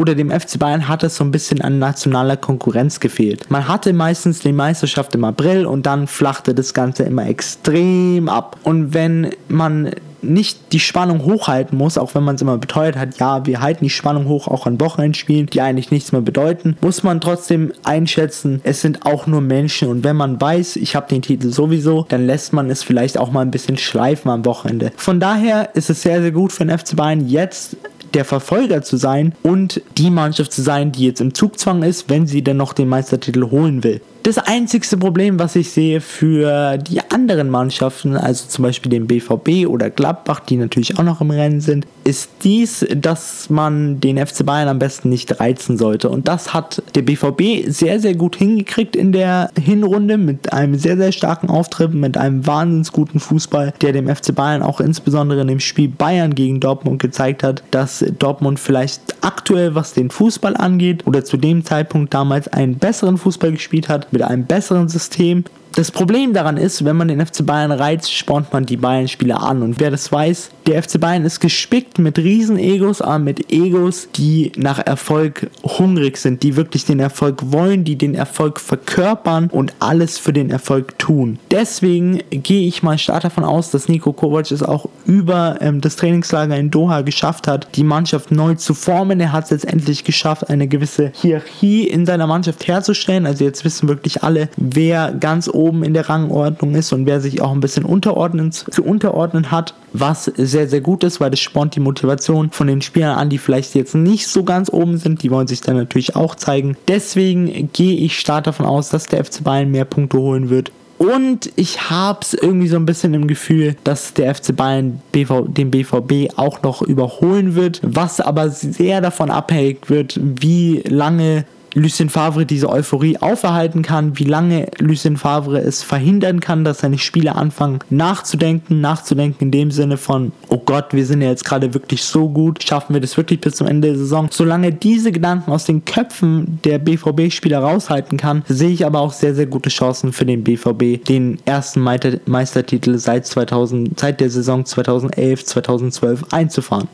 oder 0.00 0.14
dem 0.14 0.30
FC 0.30 0.58
Bayern 0.58 0.88
hat 0.88 1.02
es 1.02 1.16
so 1.16 1.24
ein 1.24 1.30
bisschen 1.30 1.60
an 1.60 1.78
nationaler 1.78 2.38
Konkurrenz 2.38 3.00
gefehlt. 3.00 3.50
Man 3.50 3.68
hatte 3.68 3.92
meistens 3.92 4.40
die 4.40 4.54
Meisterschaft 4.54 5.14
im 5.14 5.24
April 5.24 5.66
und 5.66 5.84
dann 5.84 6.06
flachte 6.06 6.54
das 6.54 6.72
Ganze 6.72 7.02
immer 7.02 7.26
extrem 7.26 8.30
ab. 8.30 8.56
Und 8.62 8.94
wenn 8.94 9.32
man 9.48 9.90
nicht 10.22 10.72
die 10.72 10.80
Spannung 10.80 11.24
hochhalten 11.24 11.76
muss, 11.76 11.98
auch 11.98 12.14
wenn 12.14 12.22
man 12.22 12.36
es 12.36 12.42
immer 12.42 12.56
beteuert 12.56 12.96
hat, 12.96 13.18
ja, 13.18 13.44
wir 13.44 13.60
halten 13.60 13.84
die 13.84 13.90
Spannung 13.90 14.26
hoch, 14.26 14.48
auch 14.48 14.66
an 14.66 14.80
Wochenendspielen, 14.80 15.46
die 15.46 15.60
eigentlich 15.60 15.90
nichts 15.90 16.12
mehr 16.12 16.22
bedeuten, 16.22 16.76
muss 16.80 17.02
man 17.02 17.20
trotzdem 17.20 17.72
einschätzen, 17.84 18.60
es 18.64 18.80
sind 18.80 19.04
auch 19.04 19.26
nur 19.26 19.42
Menschen 19.42 19.88
und 19.88 20.04
wenn 20.04 20.16
man 20.16 20.40
weiß, 20.40 20.76
ich 20.76 20.96
habe 20.96 21.08
den 21.08 21.22
Titel 21.22 21.50
sowieso, 21.50 22.06
dann 22.08 22.26
lässt 22.26 22.52
man 22.52 22.70
es 22.70 22.82
vielleicht 22.82 23.18
auch 23.18 23.30
mal 23.30 23.42
ein 23.42 23.50
bisschen 23.50 23.78
schleifen 23.78 24.30
am 24.30 24.44
Wochenende. 24.44 24.92
Von 24.96 25.20
daher 25.20 25.74
ist 25.74 25.90
es 25.90 26.02
sehr, 26.02 26.20
sehr 26.22 26.32
gut 26.32 26.52
für 26.52 26.64
den 26.64 26.76
FC 26.76 26.96
Bayern 26.96 27.26
jetzt 27.26 27.76
der 28.14 28.24
Verfolger 28.24 28.82
zu 28.82 28.96
sein 28.96 29.34
und 29.42 29.82
die 29.98 30.10
Mannschaft 30.10 30.52
zu 30.52 30.62
sein, 30.62 30.92
die 30.92 31.06
jetzt 31.06 31.20
im 31.20 31.34
Zugzwang 31.34 31.82
ist, 31.82 32.08
wenn 32.08 32.26
sie 32.26 32.42
denn 32.42 32.56
noch 32.56 32.72
den 32.72 32.88
Meistertitel 32.88 33.50
holen 33.50 33.84
will. 33.84 34.00
Das 34.22 34.36
einzigste 34.36 34.98
Problem, 34.98 35.38
was 35.38 35.56
ich 35.56 35.70
sehe 35.70 36.02
für 36.02 36.76
die 36.76 37.00
anderen 37.10 37.48
Mannschaften, 37.48 38.16
also 38.16 38.48
zum 38.48 38.64
Beispiel 38.64 38.90
den 38.90 39.06
BVB 39.06 39.66
oder 39.66 39.88
Gladbach, 39.88 40.40
die 40.40 40.56
natürlich 40.56 40.98
auch 40.98 41.04
noch 41.04 41.22
im 41.22 41.30
Rennen 41.30 41.62
sind, 41.62 41.86
ist 42.04 42.30
dies, 42.44 42.86
dass 42.96 43.50
man 43.50 44.00
den 44.00 44.24
FC 44.24 44.44
Bayern 44.44 44.68
am 44.68 44.78
besten 44.78 45.08
nicht 45.08 45.40
reizen 45.40 45.76
sollte. 45.76 46.08
Und 46.08 46.28
das 46.28 46.54
hat 46.54 46.82
der 46.94 47.02
BVB 47.02 47.70
sehr, 47.70 48.00
sehr 48.00 48.14
gut 48.14 48.36
hingekriegt 48.36 48.96
in 48.96 49.12
der 49.12 49.50
Hinrunde 49.60 50.18
mit 50.18 50.52
einem 50.52 50.76
sehr, 50.76 50.96
sehr 50.96 51.12
starken 51.12 51.48
Auftritt, 51.48 51.94
mit 51.94 52.16
einem 52.16 52.46
wahnsinnig 52.46 52.92
guten 52.92 53.20
Fußball, 53.20 53.74
der 53.80 53.92
dem 53.92 54.08
FC 54.08 54.34
Bayern 54.34 54.62
auch 54.62 54.80
insbesondere 54.80 55.42
in 55.42 55.48
dem 55.48 55.60
Spiel 55.60 55.88
Bayern 55.88 56.34
gegen 56.34 56.60
Dortmund 56.60 57.00
gezeigt 57.00 57.42
hat, 57.42 57.62
dass 57.70 58.04
Dortmund 58.18 58.58
vielleicht 58.58 59.02
aktuell, 59.20 59.74
was 59.74 59.92
den 59.92 60.10
Fußball 60.10 60.56
angeht, 60.56 61.06
oder 61.06 61.24
zu 61.24 61.36
dem 61.36 61.64
Zeitpunkt 61.64 62.14
damals 62.14 62.48
einen 62.48 62.76
besseren 62.76 63.18
Fußball 63.18 63.52
gespielt 63.52 63.88
hat 63.88 64.12
mit 64.12 64.22
einem 64.22 64.44
besseren 64.44 64.88
System 64.88 65.44
das 65.74 65.92
Problem 65.92 66.32
daran 66.32 66.56
ist, 66.56 66.84
wenn 66.84 66.96
man 66.96 67.08
den 67.08 67.24
FC 67.24 67.46
Bayern 67.46 67.70
reizt, 67.70 68.12
spornt 68.12 68.52
man 68.52 68.66
die 68.66 68.76
Bayern-Spieler 68.76 69.40
an. 69.40 69.62
Und 69.62 69.78
wer 69.78 69.90
das 69.90 70.10
weiß, 70.10 70.50
der 70.66 70.82
FC 70.82 71.00
Bayern 71.00 71.24
ist 71.24 71.40
gespickt 71.40 71.98
mit 71.98 72.18
Riesen-Egos, 72.18 73.00
aber 73.00 73.20
mit 73.20 73.52
Egos, 73.52 74.08
die 74.16 74.50
nach 74.56 74.78
Erfolg 74.84 75.48
hungrig 75.62 76.16
sind, 76.16 76.42
die 76.42 76.56
wirklich 76.56 76.86
den 76.86 76.98
Erfolg 76.98 77.52
wollen, 77.52 77.84
die 77.84 77.96
den 77.96 78.14
Erfolg 78.14 78.58
verkörpern 78.58 79.48
und 79.50 79.74
alles 79.78 80.18
für 80.18 80.32
den 80.32 80.50
Erfolg 80.50 80.98
tun. 80.98 81.38
Deswegen 81.50 82.20
gehe 82.30 82.66
ich 82.66 82.82
mal 82.82 82.98
stark 82.98 83.22
davon 83.22 83.44
aus, 83.44 83.70
dass 83.70 83.88
Nico 83.88 84.12
Kovac 84.12 84.50
es 84.50 84.62
auch 84.62 84.88
über 85.06 85.58
ähm, 85.60 85.80
das 85.80 85.96
Trainingslager 85.96 86.56
in 86.56 86.70
Doha 86.70 87.02
geschafft 87.02 87.46
hat, 87.46 87.68
die 87.76 87.84
Mannschaft 87.84 88.32
neu 88.32 88.54
zu 88.54 88.74
formen. 88.74 89.20
Er 89.20 89.32
hat 89.32 89.44
es 89.44 89.50
jetzt 89.50 89.68
endlich 89.68 90.04
geschafft, 90.04 90.50
eine 90.50 90.66
gewisse 90.66 91.12
Hierarchie 91.14 91.86
in 91.86 92.06
seiner 92.06 92.26
Mannschaft 92.26 92.66
herzustellen. 92.66 93.26
Also 93.26 93.44
jetzt 93.44 93.64
wissen 93.64 93.88
wirklich 93.88 94.22
alle, 94.24 94.48
wer 94.56 95.12
ganz 95.12 95.48
oben 95.48 95.59
oben 95.60 95.84
in 95.84 95.94
der 95.94 96.08
Rangordnung 96.08 96.74
ist 96.74 96.92
und 96.92 97.06
wer 97.06 97.20
sich 97.20 97.42
auch 97.42 97.52
ein 97.52 97.60
bisschen 97.60 97.84
unterordnen, 97.84 98.50
zu 98.50 98.82
unterordnen 98.82 99.50
hat, 99.50 99.74
was 99.92 100.24
sehr, 100.24 100.68
sehr 100.68 100.80
gut 100.80 101.04
ist, 101.04 101.20
weil 101.20 101.30
das 101.30 101.40
spornt 101.40 101.76
die 101.76 101.80
Motivation 101.80 102.50
von 102.50 102.66
den 102.66 102.80
Spielern 102.80 103.18
an, 103.18 103.28
die 103.28 103.38
vielleicht 103.38 103.74
jetzt 103.74 103.94
nicht 103.94 104.26
so 104.26 104.42
ganz 104.42 104.72
oben 104.72 104.96
sind. 104.96 105.22
Die 105.22 105.30
wollen 105.30 105.46
sich 105.46 105.60
dann 105.60 105.76
natürlich 105.76 106.16
auch 106.16 106.34
zeigen. 106.34 106.76
Deswegen 106.88 107.70
gehe 107.72 107.96
ich 107.96 108.18
stark 108.18 108.44
davon 108.44 108.66
aus, 108.66 108.88
dass 108.88 109.06
der 109.06 109.24
FC 109.24 109.44
Bayern 109.44 109.70
mehr 109.70 109.84
Punkte 109.84 110.18
holen 110.18 110.48
wird. 110.48 110.72
Und 110.98 111.50
ich 111.56 111.88
habe 111.88 112.18
es 112.20 112.34
irgendwie 112.34 112.68
so 112.68 112.76
ein 112.76 112.84
bisschen 112.84 113.14
im 113.14 113.26
Gefühl, 113.26 113.74
dass 113.84 114.12
der 114.12 114.34
FC 114.34 114.54
Bayern 114.54 115.00
BV, 115.12 115.46
den 115.48 115.70
BVB 115.70 116.36
auch 116.36 116.62
noch 116.62 116.82
überholen 116.82 117.54
wird, 117.54 117.80
was 117.82 118.20
aber 118.20 118.50
sehr 118.50 119.00
davon 119.00 119.30
abhängig 119.30 119.88
wird, 119.88 120.20
wie 120.22 120.82
lange 120.86 121.46
Lucien 121.74 122.08
Favre 122.08 122.46
diese 122.46 122.68
Euphorie 122.68 123.18
auferhalten 123.18 123.82
kann, 123.82 124.18
wie 124.18 124.24
lange 124.24 124.68
Lucien 124.78 125.16
Favre 125.16 125.60
es 125.60 125.82
verhindern 125.82 126.40
kann, 126.40 126.64
dass 126.64 126.80
seine 126.80 126.98
Spieler 126.98 127.36
anfangen 127.36 127.80
nachzudenken, 127.90 128.80
nachzudenken 128.80 129.44
in 129.44 129.50
dem 129.50 129.70
Sinne 129.70 129.96
von, 129.96 130.32
oh 130.48 130.58
Gott, 130.58 130.92
wir 130.92 131.06
sind 131.06 131.22
ja 131.22 131.28
jetzt 131.28 131.44
gerade 131.44 131.74
wirklich 131.74 132.02
so 132.02 132.28
gut, 132.28 132.62
schaffen 132.62 132.94
wir 132.94 133.00
das 133.00 133.16
wirklich 133.16 133.40
bis 133.40 133.54
zum 133.56 133.66
Ende 133.66 133.88
der 133.88 133.98
Saison. 133.98 134.28
Solange 134.30 134.72
diese 134.72 135.12
Gedanken 135.12 135.52
aus 135.52 135.64
den 135.64 135.84
Köpfen 135.84 136.58
der 136.64 136.78
BVB-Spieler 136.78 137.60
raushalten 137.60 138.18
kann, 138.18 138.42
sehe 138.48 138.70
ich 138.70 138.86
aber 138.86 139.00
auch 139.00 139.12
sehr, 139.12 139.34
sehr 139.34 139.46
gute 139.46 139.70
Chancen 139.70 140.12
für 140.12 140.26
den 140.26 140.44
BVB, 140.44 141.04
den 141.04 141.38
ersten 141.44 141.80
Meistertitel 141.80 142.98
seit 142.98 143.26
2000, 143.26 143.98
seit 143.98 144.20
der 144.20 144.30
Saison 144.30 144.64
2011, 144.64 145.44
2012 145.44 146.24
einzufahren. 146.32 146.88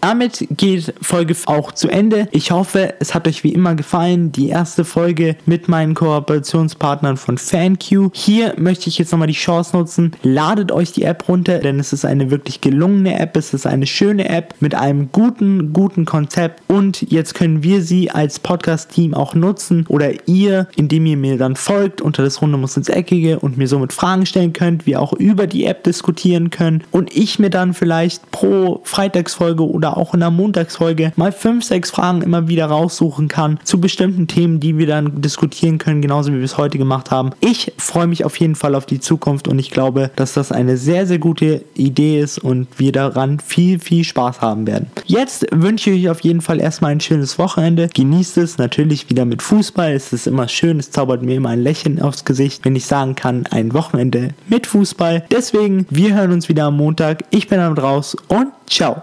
Damit 0.00 0.46
geht 0.50 0.94
Folge 1.00 1.34
auch 1.46 1.72
zu 1.72 1.88
Ende. 1.88 2.28
Ich 2.30 2.50
hoffe, 2.50 2.94
es 3.00 3.14
hat 3.14 3.26
euch 3.26 3.42
wie 3.44 3.52
immer 3.52 3.74
gefallen. 3.74 4.32
Die 4.32 4.48
erste 4.48 4.84
Folge 4.84 5.36
mit 5.46 5.68
meinen 5.68 5.94
Kooperationspartnern 5.94 7.16
von 7.16 7.38
FanQ. 7.38 8.10
Hier 8.12 8.54
möchte 8.56 8.88
ich 8.88 8.98
jetzt 8.98 9.12
nochmal 9.12 9.28
die 9.28 9.34
Chance 9.34 9.76
nutzen. 9.76 10.12
Ladet 10.22 10.70
euch 10.70 10.92
die 10.92 11.02
App 11.02 11.28
runter, 11.28 11.58
denn 11.58 11.80
es 11.80 11.92
ist 11.92 12.04
eine 12.04 12.30
wirklich 12.30 12.60
gelungene 12.60 13.18
App. 13.18 13.36
Es 13.36 13.52
ist 13.52 13.66
eine 13.66 13.86
schöne 13.86 14.28
App 14.28 14.54
mit 14.60 14.74
einem 14.74 15.10
guten, 15.12 15.72
guten 15.72 16.04
Konzept. 16.04 16.62
Und 16.68 17.02
jetzt 17.10 17.34
können 17.34 17.62
wir 17.62 17.82
sie 17.82 18.10
als 18.10 18.38
Podcast-Team 18.38 19.14
auch 19.14 19.34
nutzen 19.34 19.86
oder 19.88 20.28
ihr, 20.28 20.68
indem 20.76 21.06
ihr 21.06 21.16
mir 21.16 21.38
dann 21.38 21.56
folgt 21.56 22.00
unter 22.00 22.22
das 22.22 22.40
Runde 22.42 22.58
muss 22.58 22.76
ins 22.76 22.88
Eckige 22.88 23.40
und 23.40 23.58
mir 23.58 23.68
somit 23.68 23.92
Fragen 23.92 24.26
stellen 24.26 24.52
könnt, 24.52 24.86
wir 24.86 25.00
auch 25.00 25.12
über 25.12 25.46
die 25.46 25.64
App 25.64 25.84
diskutieren 25.84 26.50
können 26.50 26.84
und 26.92 27.14
ich 27.14 27.38
mir 27.38 27.50
dann 27.50 27.74
vielleicht 27.74 28.30
pro 28.30 28.80
Freitagsfolge 28.84 29.68
oder 29.68 29.85
oder 29.86 29.96
auch 29.96 30.14
in 30.14 30.20
der 30.20 30.30
Montagsfolge 30.30 31.12
mal 31.16 31.32
fünf, 31.32 31.64
sechs 31.64 31.90
Fragen 31.90 32.22
immer 32.22 32.48
wieder 32.48 32.66
raussuchen 32.66 33.28
kann 33.28 33.58
zu 33.62 33.80
bestimmten 33.80 34.26
Themen, 34.26 34.58
die 34.58 34.78
wir 34.78 34.86
dann 34.86 35.20
diskutieren 35.20 35.78
können, 35.78 36.02
genauso 36.02 36.32
wie 36.32 36.38
wir 36.38 36.44
es 36.44 36.58
heute 36.58 36.78
gemacht 36.78 37.10
haben. 37.10 37.30
Ich 37.40 37.72
freue 37.78 38.06
mich 38.06 38.24
auf 38.24 38.36
jeden 38.38 38.56
Fall 38.56 38.74
auf 38.74 38.86
die 38.86 39.00
Zukunft 39.00 39.48
und 39.48 39.58
ich 39.58 39.70
glaube, 39.70 40.10
dass 40.16 40.32
das 40.32 40.50
eine 40.50 40.76
sehr, 40.76 41.06
sehr 41.06 41.18
gute 41.18 41.62
Idee 41.74 42.20
ist 42.20 42.38
und 42.38 42.66
wir 42.78 42.92
daran 42.92 43.38
viel, 43.38 43.78
viel 43.78 44.02
Spaß 44.02 44.40
haben 44.40 44.66
werden. 44.66 44.90
Jetzt 45.04 45.46
wünsche 45.52 45.90
ich 45.90 46.06
euch 46.06 46.10
auf 46.10 46.20
jeden 46.20 46.40
Fall 46.40 46.60
erstmal 46.60 46.92
ein 46.92 47.00
schönes 47.00 47.38
Wochenende. 47.38 47.88
Genießt 47.94 48.38
es 48.38 48.58
natürlich 48.58 49.08
wieder 49.08 49.24
mit 49.24 49.42
Fußball. 49.42 49.92
Es 49.92 50.12
ist 50.12 50.26
immer 50.26 50.48
schön, 50.48 50.78
es 50.78 50.90
zaubert 50.90 51.22
mir 51.22 51.36
immer 51.36 51.50
ein 51.50 51.62
Lächeln 51.62 52.00
aufs 52.02 52.24
Gesicht, 52.24 52.64
wenn 52.64 52.76
ich 52.76 52.86
sagen 52.86 53.14
kann, 53.14 53.46
ein 53.50 53.72
Wochenende 53.72 54.30
mit 54.48 54.66
Fußball. 54.66 55.24
Deswegen, 55.30 55.86
wir 55.90 56.14
hören 56.14 56.32
uns 56.32 56.48
wieder 56.48 56.64
am 56.64 56.76
Montag. 56.76 57.24
Ich 57.30 57.48
bin 57.48 57.58
dann 57.58 57.78
raus 57.78 58.16
und 58.28 58.48
ciao. 58.68 59.02